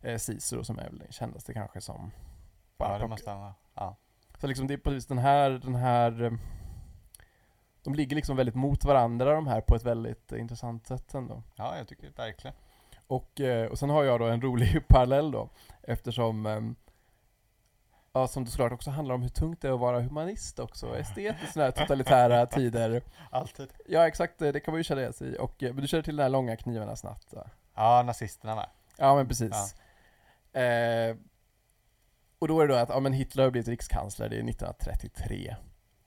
[0.00, 2.10] eh, Cicero som är väl den kändaste kanske som
[2.76, 3.54] bara Ja, det måste han vara.
[3.74, 3.96] Ja.
[4.38, 6.32] Så liksom det är precis den här, den här eh,
[7.82, 11.42] de ligger liksom väldigt mot varandra de här på ett väldigt intressant sätt ändå.
[11.56, 12.56] ja, jag tycker verkligen.
[13.06, 15.48] Och, eh, och sen har jag då en rolig parallell då,
[15.82, 16.76] eftersom ehm,
[18.12, 21.18] Ja, som såklart också handlar om hur tungt det är att vara humanist också, estet
[21.18, 23.02] i sådana här totalitära tider.
[23.30, 23.68] Alltid.
[23.86, 25.36] Ja, exakt, det kan man ju känna igen sig i.
[25.38, 27.34] Och, eh, men du känner till den här långa knivarnas natt?
[27.74, 28.68] Ja, nazisterna med.
[28.96, 29.74] Ja, men precis.
[30.52, 31.16] Eh,
[32.38, 35.56] och då är det då att, ja men Hitler har blivit rikskansler, det är 1933.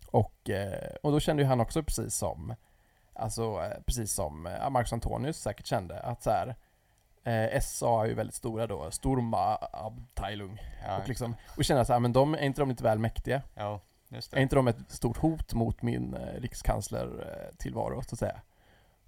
[0.07, 2.55] Och, eh, och då kände ju han också precis som,
[3.13, 6.55] alltså eh, precis som eh, Marcus Antonius säkert kände, att så här,
[7.25, 10.61] eh, SA är ju väldigt stora då, Storma Abteilung.
[10.87, 12.99] Ja, och liksom, och kände att så här, men de, är inte de lite väl
[12.99, 13.41] mäktiga?
[13.53, 13.81] ja
[14.31, 18.41] Är inte de ett stort hot mot min eh, rikskansler-tillvaro, så att säga?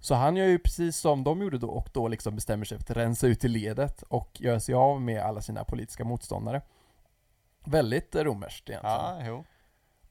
[0.00, 2.84] Så han gör ju precis som de gjorde då, och då liksom bestämmer sig för
[2.84, 6.62] att rensa ut i ledet och göra sig av med alla sina politiska motståndare.
[7.64, 8.96] Väldigt eh, romerskt egentligen.
[8.96, 9.44] Ja, jo.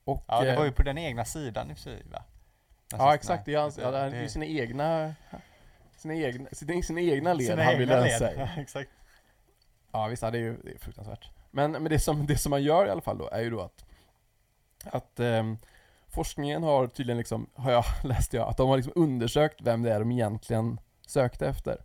[0.03, 2.23] och, Ja, det eh, var ju på den egna sidan i och för sig, va?
[2.91, 5.15] ja exakt, det är, hans, ja, det är sina egna,
[6.07, 8.35] sina egna, sina, sina egna led sina han vill rensa i.
[8.37, 8.89] Ja, exakt.
[9.91, 11.29] Ja visst, ja, det är ju det är fruktansvärt.
[11.51, 13.61] Men, men det, som, det som man gör i alla fall då är ju då
[13.61, 13.85] att,
[14.83, 15.57] att ehm,
[16.07, 19.93] forskningen har tydligen liksom, har jag läst jag, att de har liksom undersökt vem det
[19.93, 21.77] är de egentligen sökte efter.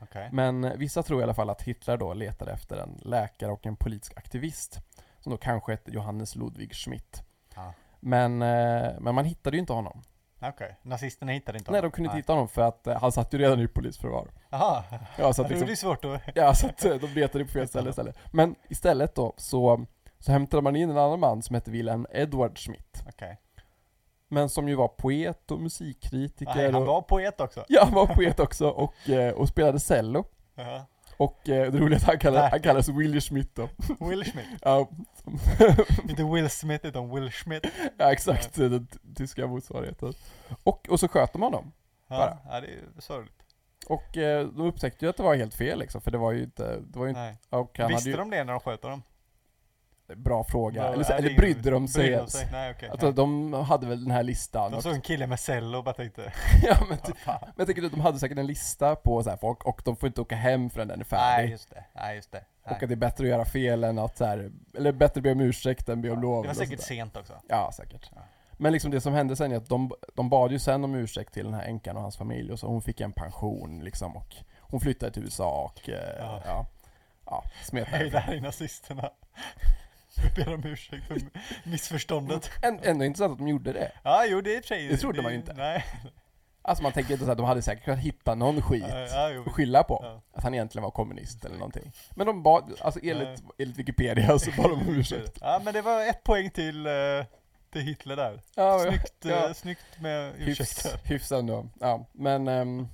[0.00, 0.28] Okej.
[0.32, 3.66] Men eh, vissa tror i alla fall att Hitler då letade efter en läkare och
[3.66, 4.78] en politisk aktivist.
[5.20, 7.22] Som då kanske hette Johannes Ludwig Schmidt.
[7.54, 7.72] Ja.
[8.00, 10.02] Men, eh, men man hittade ju inte honom.
[10.40, 10.76] Okej.
[10.82, 11.90] Nazisterna hittade inte Nej, honom?
[11.90, 14.28] de kunde inte hitta honom för att eh, han satt ju redan i polisförvar.
[14.50, 14.84] Jaha.
[15.16, 16.20] Ja, så att det liksom, är ju svårt att...
[16.34, 18.18] Ja, så att eh, de letade på fel ställe istället.
[18.32, 19.86] Men istället då så,
[20.18, 23.04] så hämtade man in en annan man som hette Wilhelm Edward Schmidt.
[23.08, 23.38] Okej.
[24.28, 27.64] Men som ju var poet och musikkritiker Nej, han och, var poet också.
[27.68, 30.24] Ja, han var poet också och, eh, och spelade cello.
[30.54, 30.82] Jaha.
[31.18, 32.50] Och eh, det roliga är att han kallas, Nej.
[32.50, 33.68] han kallas Willy Schmidt då.
[34.00, 34.48] Will Smith.
[34.62, 34.88] Ja,
[36.08, 37.66] Inte Will Smith utan Will Schmidt.
[37.98, 40.12] ja exakt, den tyska motsvarigheten.
[40.64, 41.72] Och, och så sköt de honom.
[42.08, 42.38] Ja, Bara.
[42.54, 43.34] ja det är sorgligt.
[43.86, 46.42] Och eh, de upptäckte ju att det var helt fel liksom, för det var ju
[46.42, 47.36] inte, det var ju inte, Nej.
[47.50, 49.02] och han hade Visste ju, de det när de sköt honom?
[50.16, 50.82] Bra fråga.
[50.82, 52.32] Bra, eller, så, ja, eller brydde de sig ens?
[52.32, 52.48] sig?
[52.52, 52.88] Nej okej.
[52.88, 54.72] Alltså, de hade väl den här listan.
[54.72, 56.32] De såg en kille med cello och bara tänkte
[56.62, 59.64] ja, men, men jag tänker att de hade säkert en lista på så här folk
[59.64, 61.42] och de får inte åka hem förrän den är färdig.
[61.44, 62.44] Nej just det, nej just det.
[62.64, 62.76] Nej.
[62.76, 65.32] och att det är bättre att göra fel än att så här, eller bättre be
[65.32, 66.42] om ursäkt än be om lov.
[66.42, 67.32] det var säkert sent också.
[67.48, 68.10] Ja, säkert.
[68.14, 68.20] Ja.
[68.60, 71.34] Men liksom det som hände sen är att de, de bad ju sen om ursäkt
[71.34, 74.36] till den här änkan och hans familj och så hon fick en pension liksom och
[74.60, 76.42] hon flyttade till USA och eh, Ja.
[76.46, 76.66] ja,
[77.26, 79.10] ja, smet Hej, där är nazisterna.
[80.22, 81.18] Jag ber om ursäkt för
[81.64, 82.50] missförståndet.
[82.62, 83.92] Än- Ändå intressant att de gjorde det.
[84.02, 84.88] Ja, jo det är sig.
[84.88, 85.52] Det trodde man ju inte.
[85.54, 85.84] Nej.
[86.62, 88.98] Alltså man tänker inte så att de hade säkert kunnat hitta någon skit Ja,
[89.30, 90.00] ja, att skylla på.
[90.02, 90.22] Ja.
[90.38, 91.92] Att han egentligen var kommunist eller någonting.
[92.14, 95.38] Men de bad, alltså enligt, enligt Wikipedia så bad de om ursäkt.
[95.40, 96.92] Ja, men det var ett poäng till, eh,
[97.72, 98.42] till Hitler där.
[98.54, 99.54] Ja, Snyggt, eh, ja.
[99.54, 101.00] snyggt med Hyfs, ursäkter.
[101.04, 101.66] hyfs ändå.
[101.80, 102.48] Ja, men...
[102.48, 102.88] ehm,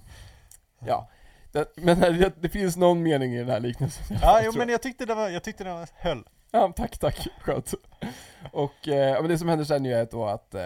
[0.86, 1.10] ja.
[1.52, 4.16] Det, men det, det finns någon mening i den här liknelsen.
[4.22, 6.24] Ja, jo, men jag tyckte det var, jag tyckte det var höll.
[6.54, 7.28] Ja, tack, tack.
[7.40, 7.74] Skönt.
[8.52, 10.62] Och eh, men det som händer sen är då att eh,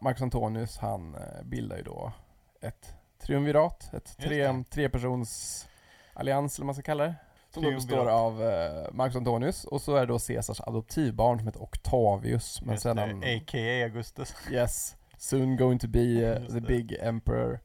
[0.00, 2.12] Marcus Antonius, han eh, bildar ju då
[2.60, 5.66] ett triumvirat, ett tre, trepersons
[6.14, 7.14] allians eller vad man ska kalla det.
[7.50, 11.46] Som då består av eh, Marcus Antonius och så är det då Caesars adoptivbarn som
[11.46, 12.62] heter Octavius.
[12.62, 13.84] Men Just sen det, A.k.a.
[13.84, 14.34] Augustus.
[14.50, 16.00] yes, soon going to be
[16.40, 17.60] Just the big emperor.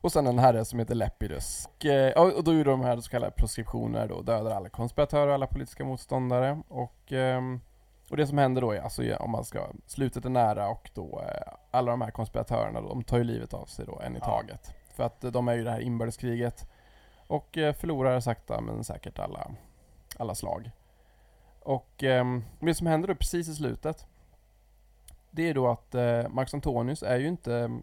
[0.00, 1.68] Och sen en herre som heter Lepidus.
[1.76, 5.34] Och, eh, och då gjorde de här så kallade proskriptioner då, dödar alla konspiratörer och
[5.34, 6.62] alla politiska motståndare.
[6.68, 7.60] Och, ehm,
[8.10, 11.22] och det som händer då är, alltså om man ska, slutet är nära och då
[11.28, 14.18] eh, alla de här konspiratörerna då, de tar ju livet av sig då en i
[14.18, 14.24] Ja.
[14.26, 14.74] taget.
[14.94, 16.68] För att eh, de är ju det här inbördeskriget
[17.26, 19.50] och förlorar sakta men säkert alla,
[20.18, 20.70] alla slag.
[21.60, 24.06] Och ehm, det som händer då precis i slutet
[25.30, 25.94] det är då att
[26.30, 27.80] Marcus Antonius är ju inte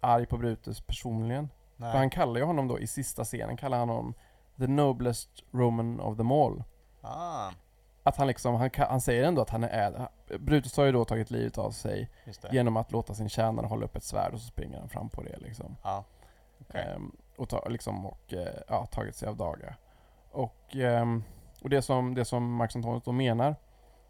[0.00, 1.48] arg på Brutus personligen.
[1.76, 1.92] Nej.
[1.92, 4.14] För han kallar ju honom då i sista scenen, kallar han honom
[4.58, 6.62] the noblest Roman of them all.
[7.00, 7.50] Ah,
[8.02, 11.30] Att han liksom, han, han säger ändå att han är, Brutus har ju då tagit
[11.30, 12.10] livet av sig
[12.50, 15.22] genom att låta sin tjänare hålla upp ett svärd och så springer han fram på
[15.22, 15.76] det liksom.
[15.82, 16.04] Ja.
[16.60, 16.92] Okej.
[16.94, 19.76] Ehm, och, ta, liksom, och eh, ja, tagit sig av dagar.
[20.30, 21.24] Och, ehm,
[21.62, 23.56] och det som, det som Marcus Antonius då menar,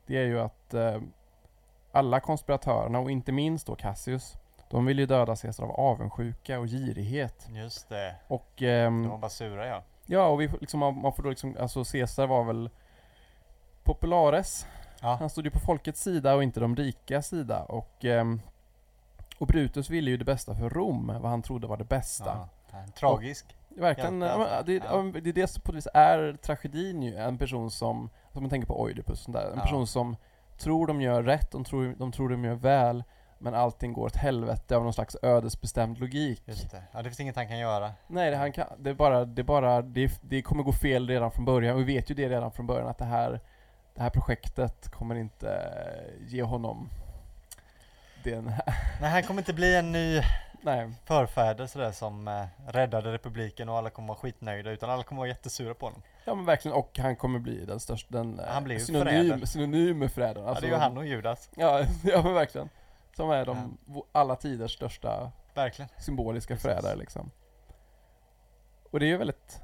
[0.07, 1.01] det är ju att eh,
[1.93, 4.37] alla konspiratörerna och inte minst då Cassius,
[4.71, 7.49] de vill ju döda Caesar av avundsjuka och girighet.
[7.51, 8.15] Just det.
[8.29, 9.83] Och ehm, De var bara sura ja.
[10.07, 12.71] Ja, och vi, liksom, man får då liksom, alltså Caesar var väl
[13.85, 14.67] populares.
[15.01, 15.17] Ja.
[15.21, 17.63] Han stod ju på folkets sida och inte de rika sida.
[17.63, 18.41] Och, ehm,
[19.39, 22.49] och Brutus ville ju det bästa för Rom, vad han trodde var det bästa.
[22.73, 22.79] ja.
[22.99, 23.57] Tragisk.
[23.69, 24.65] Verkligen, Hjälte, ja, men alltså.
[24.67, 24.75] det,
[25.15, 25.21] Ja.
[25.23, 27.17] det är det som på vis är tragedin ju.
[27.17, 29.47] En person som, som man tänker på Oidipus, sånt där.
[29.51, 29.63] en Ja.
[29.63, 30.17] person som
[30.59, 33.05] tror de gör rätt, de tror, de tror de gör väl,
[33.39, 36.43] men allting går åt helvete av någon slags ödesbestämd logik.
[36.45, 36.83] Just det.
[36.93, 37.93] Ja, det finns inget han kan göra.
[38.07, 41.09] Nej, det, han kan, det är bara, det är bara, det, det kommer gå fel
[41.09, 41.75] redan från början.
[41.75, 43.41] Och vi vet ju det redan från början att det här,
[43.95, 46.89] det här projektet kommer inte eh, ge honom
[48.25, 48.63] den här,
[49.01, 50.23] Nej, han kommer inte bli en ny
[50.63, 50.91] nej.
[51.05, 55.29] förfäder sådär som eh, räddade republiken och alla kommer vara skitnöjda utan alla kommer vara
[55.29, 56.03] jättesura på honom.
[56.25, 59.47] Ja men verkligen, och han kommer bli den största, den eh, Han blir ju synonym,
[59.47, 60.49] synonym med förrädaren.
[60.49, 61.51] ja, det är ju han och Judas.
[61.55, 62.69] Ja, ja men verkligen.
[63.19, 64.03] Som är de Ja.
[64.13, 65.89] alla tiders största Verkligen.
[65.99, 66.63] symboliska Precis.
[66.63, 67.31] förrädare liksom.
[68.91, 69.61] Och det är ju väldigt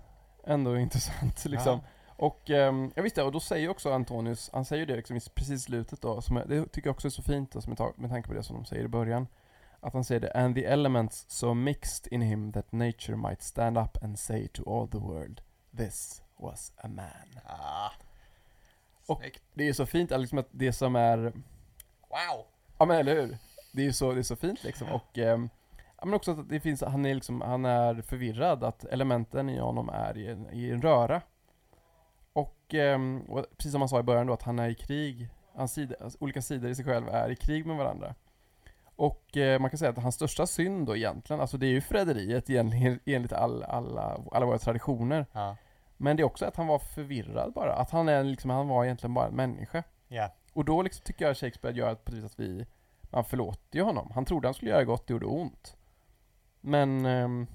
[0.47, 1.81] ändå intressant liksom.
[2.17, 5.59] Och um, jag visste, och då säger också Antonius, han säger det liksom precis i
[5.59, 8.29] slutet då, som jag, det tycker jag också är så fint då, med, med tanke
[8.29, 9.27] på det som de säger i början.
[9.81, 13.79] Att han säger det, and the elements so mixed in him that nature might stand
[13.79, 15.41] up and say to all the world,
[15.77, 17.41] this was a man.
[17.47, 17.91] Ah.
[19.07, 19.43] Och- Snyggt.
[19.55, 21.19] Det är så fint, liksom att det som är
[22.09, 22.47] Wow!
[22.79, 23.37] Ja men eller hur?
[23.73, 25.19] Det är ju så, det är så fint liksom och
[26.05, 29.59] Ja men också att det finns, han är liksom, han är förvirrad att elementen i
[29.59, 31.23] honom är i en, i en röra.
[32.33, 35.29] Och, ehm, och precis som han sa i början då att han är i krig,
[35.55, 38.15] hans sida, alltså, olika sidor i sig själv är i krig med varandra.
[38.97, 41.81] Och eh, man kan säga att hans största synd då egentligen, alltså det är ju
[41.81, 45.27] förräderiet egentligen enligt all, alla, alla våra traditioner.
[45.33, 45.57] Ja.
[45.97, 48.85] Men det är också att han var förvirrad bara, att han är liksom, han var
[48.85, 49.83] egentligen bara en människa.
[50.09, 50.35] Ja.
[50.55, 52.67] Och då liksom tycker jag Shakespeare gör på ett att vi,
[53.03, 54.11] man förlåter ju honom.
[54.15, 55.77] Han trodde han skulle göra gott, det gjorde ont.
[56.61, 57.47] Men, ehm,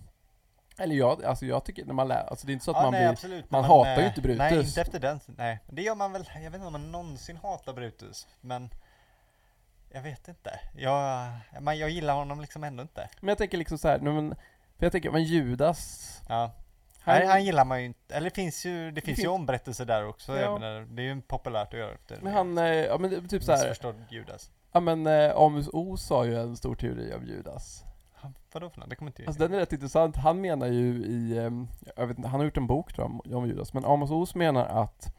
[0.78, 2.84] eller jag, alltså jag tycker när man lär, alltså det är inte så att ja,
[2.84, 3.52] man nej, blir, absolut.
[3.52, 4.38] man Men hatar ju eh, inte Brutus.
[4.40, 5.20] Nej, inte efter den.
[5.26, 6.30] Nej, det gör man väl.
[6.34, 8.28] Jag vet inte om man någonsin hatar Brutus.
[8.42, 8.70] Men
[9.90, 10.60] jag vet inte.
[10.76, 11.30] Jag,
[11.60, 13.10] man, jag gillar honom liksom ändå inte.
[13.20, 14.36] men jag tänker liksom så här, men,
[14.78, 16.52] för jag tänker, men Judas, Ja.
[17.10, 18.16] Han, Han, gillar man ju inte.
[18.16, 20.32] Eller det finns ju, det finns ju finns- omberättelser där också.
[20.36, 20.42] Ja.
[20.42, 23.22] Jag menar, det är ju populärt att göra efter men han, eh, ja men det-
[23.28, 24.52] typ så här, Missförstådd Judas.
[24.72, 27.84] ja men eh, Amos Oz har ju en stor teori om Judas.
[28.14, 28.90] Han, vadå för något?
[28.90, 32.18] Det kommer inte Alltså den är rätt intressant, han menar ju i, ehm, jag vet
[32.18, 34.66] inte, han har gjort en bok tror jag om, om Judas, men Amos Oz menar
[34.66, 35.16] att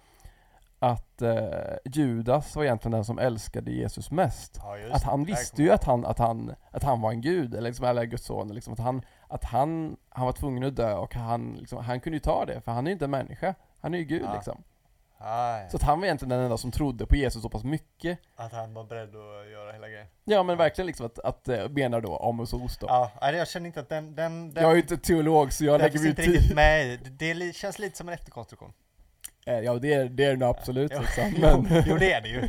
[0.83, 4.57] att eh, Judas var egentligen den som älskade Jesus mest.
[4.63, 5.07] Ja, Att det.
[5.07, 8.05] han visste ju att han, att han, att han var en gud, eller, liksom, eller
[8.05, 11.85] Guds son, liksom, att, han, att han, han var tvungen att dö och han, liksom,
[11.85, 13.55] han kunde ju ta det, för han är ju inte en människa.
[13.81, 14.35] Han är ju Gud Ja.
[14.35, 14.63] liksom.
[15.23, 15.69] Ah, ja.
[15.69, 18.19] Så att han var egentligen den enda som trodde på Jesus så pass mycket.
[18.37, 20.07] Att han var beredd att göra hela grejen.
[20.25, 22.87] Ja men verkligen liksom att, att eh, menar då Amos och Os då.
[22.87, 24.15] Ja, jag känner inte att den...
[24.15, 26.99] den, den Jag är ju inte teolog så jag lägger mig inte riktigt med.
[27.19, 28.73] Det, det känns lite som en efterkonstruktion.
[29.47, 31.25] Eh, Ja det är det är det nog absolut Jo, liksom.
[31.37, 32.49] jo, Men, jo, det är det ju.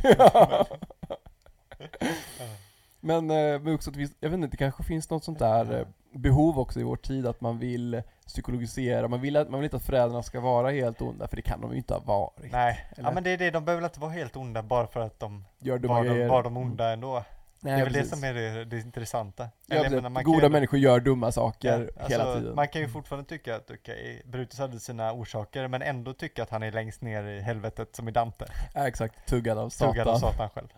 [3.00, 5.86] men, eh, men också att vi, jag vet inte, det kanske finns något sånt där
[6.12, 9.76] behov också i vår tid att man vill psykologisera, man vill, att, man vill inte
[9.76, 12.52] att föräldrarna ska vara helt onda, för det kan de ju inte ha varit.
[12.52, 13.08] Nej, Eller?
[13.08, 13.50] ja, men det är det.
[13.50, 16.56] De behöver inte vara helt onda bara för att de Gör var de, var de
[16.56, 17.24] onda ändå.
[17.64, 18.10] Nej, det är väl precis.
[18.10, 19.48] det som är det, det intressanta.
[19.66, 22.54] Ja, menar, kan Goda ju- människor gör dumma saker Ja, hela alltså, tiden.
[22.54, 26.50] Man kan ju fortfarande tycka att okej, Brutus hade sina orsaker men ändå tycka att
[26.50, 28.44] han är längst ner i helvetet som i Dante.
[28.74, 29.92] Ja, exakt, tuggad av Satan.
[29.92, 30.68] Tuggad av Satan själv.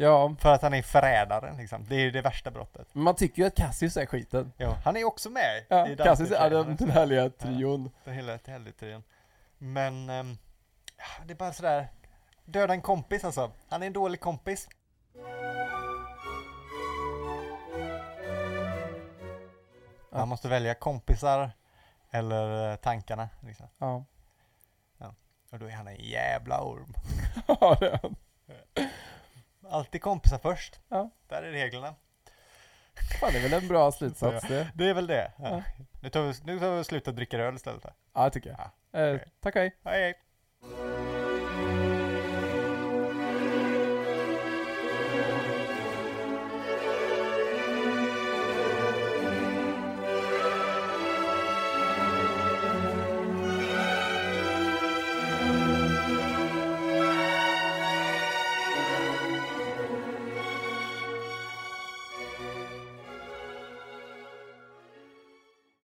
[0.00, 1.84] Ja, För att han är förrädaren liksom.
[1.88, 2.88] Det är ju det värsta brottet.
[2.92, 4.52] men man tycker ju att Cassius är skiten.
[4.56, 5.96] Jo, han är också med Ja, i.
[5.96, 7.90] Cassius är den, den härliga trion.
[8.04, 9.02] Den hela helvetrion.
[9.58, 10.38] Men, ehm,
[10.96, 11.88] ja, det är bara sådär.
[12.44, 13.50] Döda en kompis alltså.
[13.68, 14.68] Han är en dålig kompis.
[20.10, 20.18] Ja.
[20.18, 21.50] Man måste välja kompisar
[22.10, 23.28] eller eh, tankarna.
[23.40, 23.66] Liksom.
[23.78, 24.04] Ja.
[25.50, 26.94] Och då är han en jävla orm.
[27.46, 28.16] Ja, det är han.
[29.70, 30.80] Alltid kompisar först.
[30.88, 31.10] Ja.
[31.28, 31.94] Där är reglerna.
[33.20, 34.70] Fan, det är väl en bra slutsats det.
[34.74, 35.32] Det är väl det.
[35.38, 35.48] Ja.
[35.48, 35.62] Ja.
[36.02, 37.82] Nu, tar vi, nu tar vi och slutar dricka öl istället.
[37.82, 37.90] Då.
[38.14, 38.58] Ja, det tycker jag.
[38.60, 39.28] Ja, Eh, okej.
[39.40, 39.76] tack hej.
[39.84, 40.14] Hej hej!